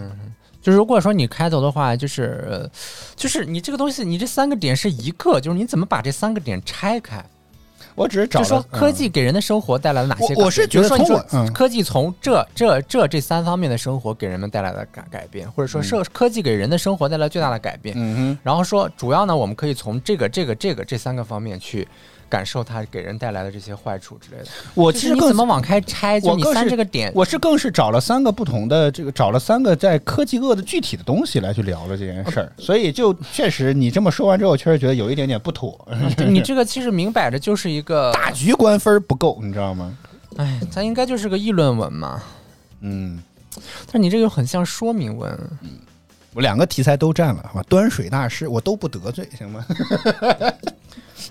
[0.61, 2.69] 就如果说你开头的话，就是呃
[3.15, 7.23] 就是你这个东西，你这三个点是一个，就是你怎么把这三个点拆开？
[7.95, 10.39] 我只是找科技给人的生活带来了哪些改变？
[10.39, 17.95] 我我是觉得从科技从这这这这三方面的生活给人们带来了改改变，或者说社科技给人的生活带来最大的改变。
[17.97, 21.87] 嗯哼，然后说，主要呢，我们可以从这个、这个、这个这三个方面去
[22.31, 24.47] 感受它给人带来的这些坏处之类的。
[24.73, 26.17] 我其实更怎么往开拆？
[26.17, 35.77] 就你我更是三这个点，我是更是找了三个不同的这个，找了三个在科技恶的具体的东西来去聊了这件事儿，所以就确实你这么说完之后，确实觉得有一点点不妥，
[36.27, 39.97] 你这个其实明摆着就是一个， 大局观分不够，你知道吗？
[40.37, 42.23] 哎，它应该就是个议论文嘛。
[42.79, 43.21] 嗯，
[43.85, 45.37] 但是你这个很像说明文，
[46.33, 47.63] 我两个题材都占了，好吧？
[47.67, 49.65] 端水大师我都不得罪，行吗？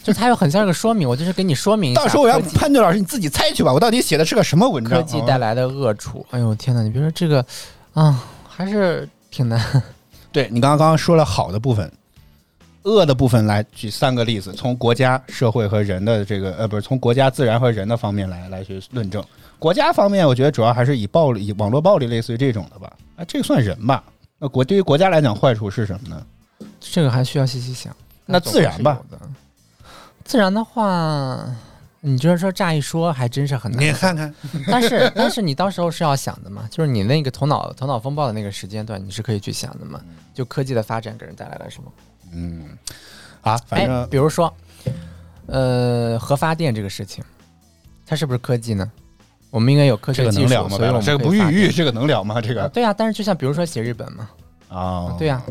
[0.02, 4.92] 就它又很像个说明，我就是给你说明一下到时候我让科技潘队老师你自己猜去吧，我到底写的是个什么文章？
[4.92, 6.24] 科技带来的恶处。
[6.30, 7.44] 哎呦天哪，你别说这个
[7.94, 9.60] 啊，还是挺难。
[10.32, 11.90] 对你刚刚刚刚说了好的部分，
[12.82, 19.22] 恶的部分来举三个例子，从国家、社会和人的这个呃，不是从国家、自然和人的方面来来去论证。
[19.58, 22.92] 国家方面，我觉得主要还是以暴力、以网络暴力类似于这种的吧。
[23.16, 24.02] 啊，这个算人吧？
[24.38, 26.24] 那国对于国家来讲，坏处是什么呢？
[26.80, 27.94] 这个还需要细细想。
[28.24, 29.00] 那自然吧。
[30.30, 31.44] 自然的话，
[31.98, 33.84] 你就是说乍一说还真是很难。
[33.84, 34.32] 你看看，
[34.68, 40.00] 但是但是你到时候是要想的嘛，就是你那个头脑头脑风暴的那个时间段，你是可以去想的嘛。
[40.32, 41.92] 就科技的发展给人带来了什么？
[42.32, 42.78] 嗯，
[43.40, 44.54] 啊，反哎，正比如说，
[45.46, 47.24] 呃，核发电这个事情，
[48.06, 48.88] 它是不是科技呢？
[49.50, 50.76] 我们应该有科学技术，个能聊吗？
[50.76, 52.40] 所以我们这个不孕育，这个能聊吗？
[52.40, 54.30] 这个啊对呀、但是就像比如说写日本嘛，
[54.68, 55.42] 啊，对呀、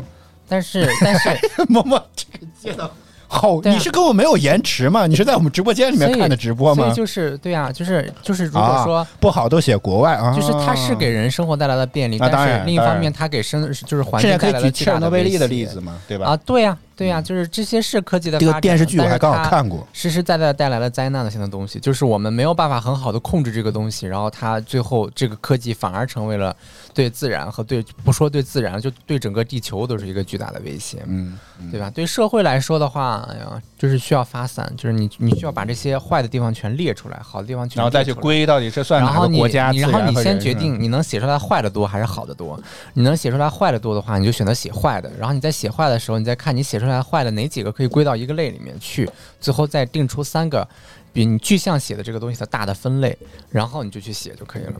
[0.48, 1.28] 但是但是
[1.68, 2.90] 默默这个接到，
[3.32, 5.06] 好，你是跟我没有延迟吗？
[5.06, 6.94] 你是在我们直播间里面看的直播吗所以？
[6.96, 8.98] 就是对啊，就是就是如果说。
[8.98, 16.26] 啊不好都写国外啊，就是它是给人生活带来的便利，啊但是另一方面，它给生就是环境带来了举切尔诺贝巨大的威力的例子嘛，对吧？
[16.26, 26.54] 啊，对呀、对呀、就是这些是科技的电视剧我还刚好看过，实实在在带来了灾难性的东西，就是我们没有办法很好的控制这个东西，然后它最后这个科技反而成为了
[26.92, 31.38] 对自然和对不说对自然，就对整个地球都是一个巨大的威胁，嗯，
[31.70, 31.88] 对吧？
[31.88, 39.70] 对社会来说的话，哎呀，就是需要发散，就是你你需要把这些坏的地方全列出来，好的地方全然后再去列出来归到底是算哪然后你个国家？
[39.70, 42.62] 你然后你自然和人是先决定你能写出来坏的多还是好的多。
[42.92, 45.10] 你能写出来坏的多的话，你就选择写坏的。
[45.18, 49.08] 然后你在写坏的时候，你再看你写出来坏的哪几个可以归到一个类里面去，
[49.40, 50.68] 最后再定出三个
[51.10, 53.16] 比你具象写的这个东西的大的分类，
[53.48, 54.74] 然后你就去写就可以了。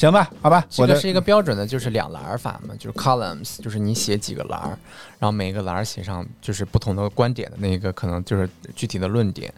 [0.00, 0.30] 行吧？
[0.40, 4.78] 好吧，我的这个是一个标准的，就是两栏儿法嘛，就是 columns，就是你写几个栏儿，
[5.18, 9.52] 然后每个栏儿写上就是不同的观点的那个可能就是具体的论点，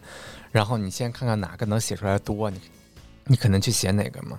[0.51, 2.59] 然后你先看看哪个能写出来多，你
[3.23, 4.37] 你可能去写哪个嘛，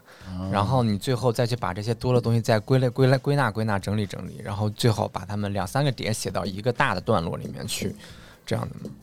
[0.53, 7.97] 然后你最后再去把这些多的东西再归类归类归纳归纳整理整理，然后最后把它们两三个点写到一个大的段落里面去，
[8.45, 8.95] 这样的嘛。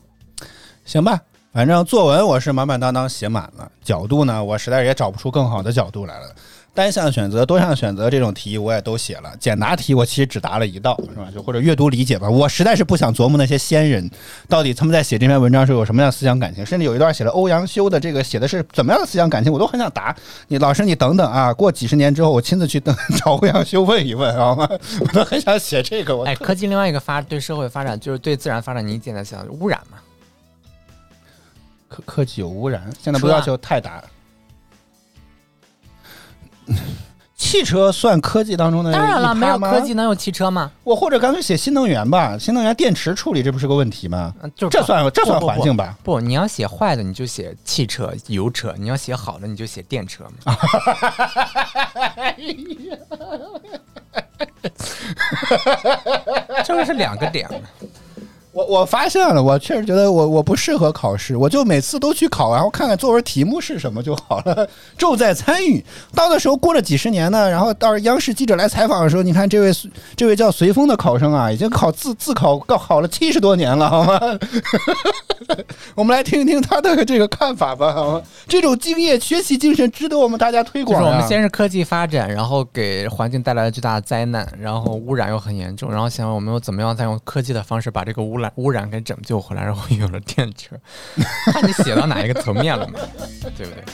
[0.84, 1.20] 行吧。
[1.52, 6.34] 反正作文我是满满当当写满了，角度呢，我实在也找不出更好的角度来了。
[6.74, 11.28] 单项选择、多项选择这种题我也都写了，简答题我其实只答了一道，是吧？
[11.30, 12.30] 就或者阅读理解吧。
[12.30, 14.10] 我实在是不想琢磨那些先人
[14.48, 20.16] 到底他们在写这篇文章时候有什么样的思想感情，甚至有一段写了欧阳修的这个写的是怎么样的思想感情，我都很想答。
[20.48, 24.66] 你老师你等等啊，过几十年之后我亲自去等 找欧阳修问一问好吗？
[25.00, 26.16] 我都很想写这个。
[26.16, 29.98] 我哎，科技另外一个发对社会发展就是对自然发展，你简单想污染嘛。
[31.90, 34.02] 科科技有污染，现在不要求太大。
[37.52, 40.70] 汽车算科技当中的当然了，一趴吗没有科技，能有汽车吗？
[40.84, 44.32] 我或者干脆写新能源吧，新能源电池处理这不是个问题吗？
[44.40, 45.94] 嗯，就是这算这算不不环境吧？
[46.02, 50.30] 不，你要写坏的，你就写汽车、油车；你要写好的，你就写电车嘛。
[56.64, 57.58] 这个是两个点嘛。
[58.52, 65.82] 我我发现了，我确实觉得我我不适合考试，我就每次都去考，然后看看作文题目是什么就好了，重在参与。
[66.14, 69.72] 到的时候过了几十年呢，然后到央视记者来采访的时候，你看这位
[70.14, 74.20] 这位叫随风的考生啊，已经考自自考考考了七十多年了，好吗？
[75.94, 78.22] 我们来听一听他的这个看法吧，好吗？
[78.46, 81.10] 这种敬业学习精神值得我们大家推就是广、啊。
[81.10, 90.74] 我们先是科技发展，然后给环境带来了巨大的灾难，然后污染又很严重，然后想我们又怎么样再用科技的方式把这个污染污染给拯救回来，然后有了电车，
[91.52, 92.94] 看你写到哪一个层面了嘛，
[93.56, 93.84] 对不对？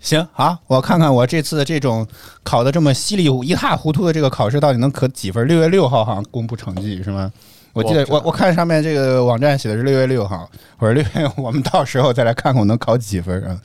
[0.00, 2.04] 行好，我看看我这次的这种
[2.42, 5.46] 考的这么稀里一塌糊涂的这个考试到底能考几分？
[5.46, 7.32] 六月六号好像公布成绩是吗？
[7.72, 10.46] 我记得我我看上面这个网站写的是六月六号，
[10.78, 13.56] 我说六月我们到时候再来看看我能考几分啊？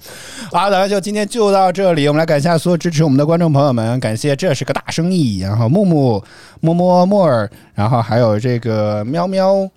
[0.54, 6.24] 好，咱们就今天就到这里，我们来感谢所有支持我们的观众朋友们，感谢这是个大生意，然后木木、
[6.62, 9.68] 摸摸、木耳，然后还有这个喵喵。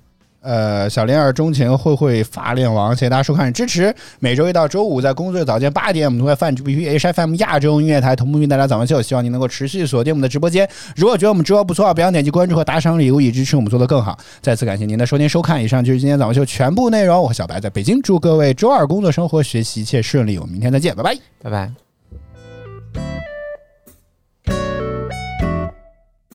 [0.42, 3.94] 呃，小莲儿钟情慧慧发恋王，谢谢大家收看支持。
[4.20, 10.68] 每周一到周五在工作日早间八点，我们都会饭 G B P H F M 亚洲音乐台同步为大家早上秀，希望您能够持续锁定我们的直播间。
[10.96, 14.18] 如果觉得我们直播不错，不要点击关注和打赏礼物，以支持我们做得更好。
[14.40, 17.20] 再次感谢您的收听收看，以上就是今天早上秀全部内容。
[17.20, 20.38] 我和小白在北京，祝各位周二工作生活学习一切顺利。
[20.38, 21.16] 我们明天再见，拜拜。
[21.42, 21.70] 拜拜。